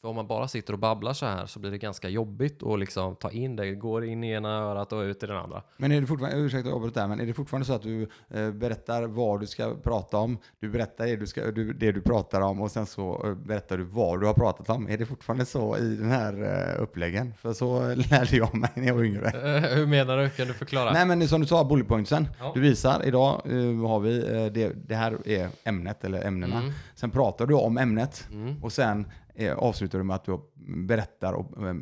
[0.00, 2.78] För om man bara sitter och babblar så här så blir det ganska jobbigt att
[2.78, 5.62] liksom ta in det, går in i ena örat och ut i det andra.
[5.76, 8.50] Men är det fortfarande, ursäkta avbryt där, men är det fortfarande så att du eh,
[8.50, 12.40] berättar vad du ska prata om, du berättar det du, ska, du, det du pratar
[12.40, 14.88] om och sen så eh, berättar du vad du har pratat om?
[14.88, 16.42] Är det fortfarande så i den här
[16.76, 17.34] eh, uppläggen?
[17.38, 17.80] För så
[18.10, 19.26] lärde jag mig när jag var yngre.
[19.26, 20.30] Eh, hur menar du?
[20.30, 20.92] Kan du förklara?
[20.92, 22.28] Nej men som du sa, bullet pointsen.
[22.40, 22.50] Ja.
[22.54, 23.40] Du visar, idag
[23.88, 24.20] har vi,
[24.54, 26.58] det, det här är ämnet eller ämnena.
[26.58, 26.72] Mm.
[26.94, 28.62] Sen pratar du om ämnet Mm.
[28.64, 29.06] och sen
[29.56, 30.40] avslutar du med att du
[30.86, 31.74] berättar och eh,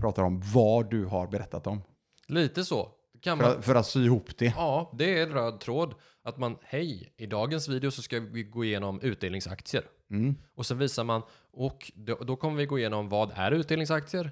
[0.00, 1.82] pratar om vad du har berättat om.
[2.26, 2.88] Lite så.
[3.20, 3.58] Kan För man...
[3.58, 4.54] att, för att sy ihop det.
[4.56, 5.94] Ja, det är en röd tråd.
[6.22, 9.84] Att man, hej, i dagens video så ska vi gå igenom utdelningsaktier.
[10.10, 10.34] Mm.
[10.54, 11.22] Och sen visar man,
[11.52, 14.30] och då, då kommer vi gå igenom vad är utdelningsaktier?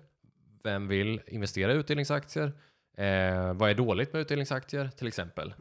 [0.64, 2.52] Vem vill investera i utdelningsaktier?
[2.96, 5.54] Eh, vad är dåligt med utdelningsaktier till exempel?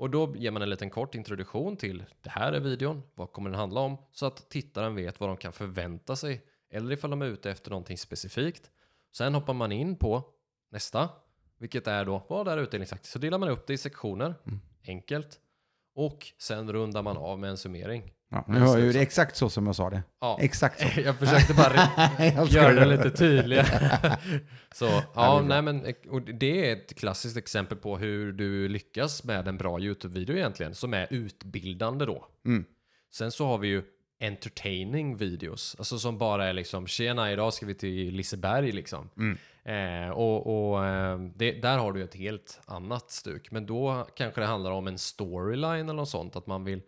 [0.00, 3.50] Och då ger man en liten kort introduktion till det här är videon, vad kommer
[3.50, 3.96] den handla om?
[4.12, 6.44] Så att tittaren vet vad de kan förvänta sig.
[6.70, 8.70] Eller ifall de är ute efter någonting specifikt.
[9.12, 10.24] Sen hoppar man in på
[10.70, 11.08] nästa,
[11.58, 13.10] vilket är då vad är utdelningsaktier?
[13.10, 14.34] Så delar man upp det i sektioner,
[14.86, 15.40] enkelt.
[15.94, 18.12] Och sen rundar man av med en summering.
[18.32, 20.02] Ja, nu hör ju det exakt så som jag sa det.
[20.20, 21.00] Ja, Exakt så.
[21.04, 21.74] jag försökte bara
[22.36, 24.18] Jag göra det lite tydligare.
[24.74, 29.48] Så Ja, nej men och det är ett klassiskt exempel på hur du lyckas med
[29.48, 32.26] en bra YouTube-video egentligen, som är utbildande då.
[32.46, 32.64] Mm.
[33.12, 33.82] Sen så har vi ju
[34.20, 39.10] entertaining videos, alltså som bara är liksom tjena idag ska vi till Liseberg liksom.
[39.16, 39.38] Mm.
[39.64, 44.40] Eh, och och eh, det, där har du ett helt annat stuk, men då kanske
[44.40, 46.82] det handlar om en storyline eller något sånt, att man vill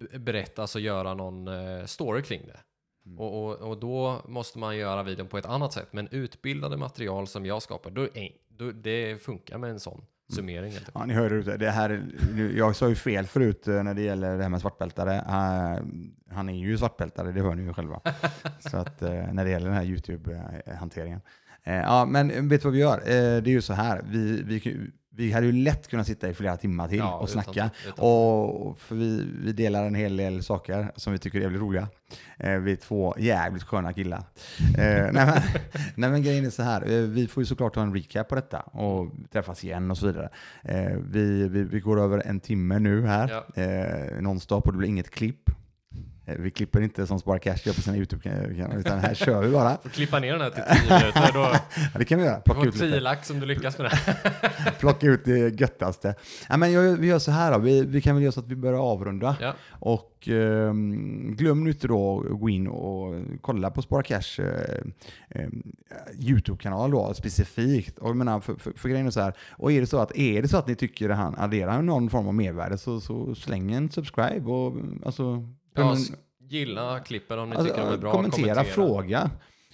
[0.00, 2.60] b- berätta, alltså göra någon eh, story kring det.
[3.18, 5.88] Och, och, och då måste man göra videon på ett annat sätt.
[5.90, 8.08] Men utbildade material som jag skapar, då,
[8.48, 10.62] då, det funkar med en sån summering.
[10.72, 10.90] helt enkelt.
[10.94, 11.56] Ja, ni hörde det.
[11.56, 12.02] det här,
[12.56, 15.14] jag sa ju fel förut eh, när det gäller det här med svartbältare.
[15.16, 15.82] Eh,
[16.34, 18.00] Han är ju svartbältare, det hör ni ju själva.
[18.70, 21.20] Så att när det gäller den här YouTube-hanteringen.
[21.64, 23.02] Eh, Ja, men vet du vad vi gör?
[23.40, 26.56] Det är ju så här, vi, vi, vi hade ju lätt kunnat sitta i flera
[26.56, 27.70] timmar till Ja, och utan- snacka.
[27.88, 31.60] utan- Och för vi, vi delar en hel del saker som vi tycker är jävligt
[31.62, 31.88] roliga.
[32.38, 34.18] Eh, vi är två jävligt sköna killar.
[34.78, 35.42] Eh, nej, men,
[35.94, 38.34] nej men grejen är så här, eh, vi får ju såklart ha en recap på
[38.34, 40.28] detta och träffas igen och så vidare.
[40.62, 44.88] Eh, vi, vi, vi går över en timme nu här, eh, nonstop och det blir
[44.88, 45.50] inget klipp.
[46.30, 49.50] Eh, vi klipper inte som Spara Cash gör på sina YouTube-kanaler, utan här kör vi
[49.52, 49.76] bara.
[49.82, 51.30] Får klippa ner den här till 10 minuter.
[51.34, 51.40] Då
[51.92, 52.36] Ja, det kan vi göra.
[52.36, 52.86] du Plocka får ut lite.
[52.86, 54.70] 10 lax om du lyckas med det.
[54.80, 56.14] Plocka ut det göttaste.
[56.48, 58.48] Ja, men jag, vi gör så här då, vi, vi kan väl göra så att
[58.48, 59.36] vi börjar avrunda.
[59.40, 59.54] Ja.
[59.70, 64.80] Och ehm, glöm nu inte då att gå in och kolla på Spara Cash eh,
[65.28, 65.48] eh,
[66.18, 67.98] YouTube-kanal då specifikt.
[67.98, 70.16] Och jag menar, för, för, för grejen är så här, och är det så att,
[70.16, 73.34] är det så att ni tycker att han adderar någon form av mervärde så, så
[73.34, 74.74] släng en subscribe och
[75.06, 75.96] alltså, Ja,
[76.38, 78.12] gilla klippen om ni alltså, tycker de är bra.
[78.12, 79.30] kommentera, fråga.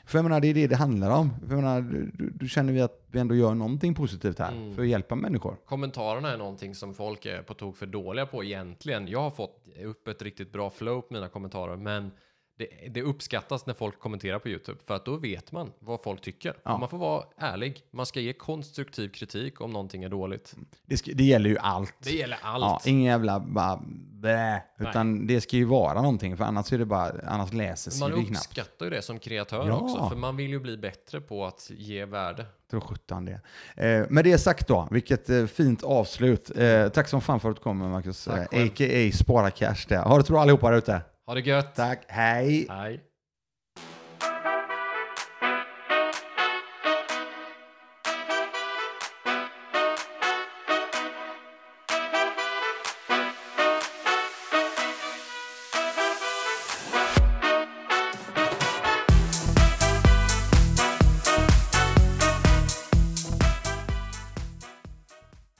[0.06, 1.30] För jag menar, det är det det handlar om.
[1.40, 4.74] För jag menar, du, du, känner vi att vi ändå gör någonting positivt här Mm.
[4.74, 5.56] för att hjälpa människor.
[5.66, 9.08] Kommentarerna är någonting som folk är på tok för dåliga på egentligen.
[9.08, 12.10] Jag har fått upp ett riktigt bra flow på mina kommentarer, men
[12.58, 16.20] det, det uppskattas när folk kommenterar på YouTube, för att då vet man vad folk
[16.20, 16.56] tycker.
[16.62, 16.78] Ja.
[16.78, 17.82] Man får vara ärlig.
[17.90, 20.54] Man ska ge konstruktiv kritik om någonting är dåligt.
[20.86, 21.94] Det, det gäller ju allt.
[22.02, 22.62] Det gäller allt.
[22.62, 23.82] Ja, ingen jävla bara
[24.26, 28.10] blä, utan det ska ju vara någonting för annars är det bara, annars läser man
[28.10, 28.30] det knappt.
[28.30, 29.74] uppskattar ju det som kreatör Ja.
[29.74, 32.46] också, för man vill ju bli bättre på att ge värde.
[32.70, 33.40] Tror sjutton det.
[33.86, 36.50] Eh, med det sagt då, vilket eh, fint avslut.
[36.58, 38.28] Eh, tack som fan för att du kom Marcus.
[38.28, 38.42] Eh.
[38.42, 39.10] A.k.a.
[39.14, 40.02] Spara Cash där.
[40.02, 41.00] Ha det bra allihopa där ute.
[41.26, 41.74] Ha det gött!
[41.74, 42.66] Tack, hej!
[42.70, 43.00] Hej!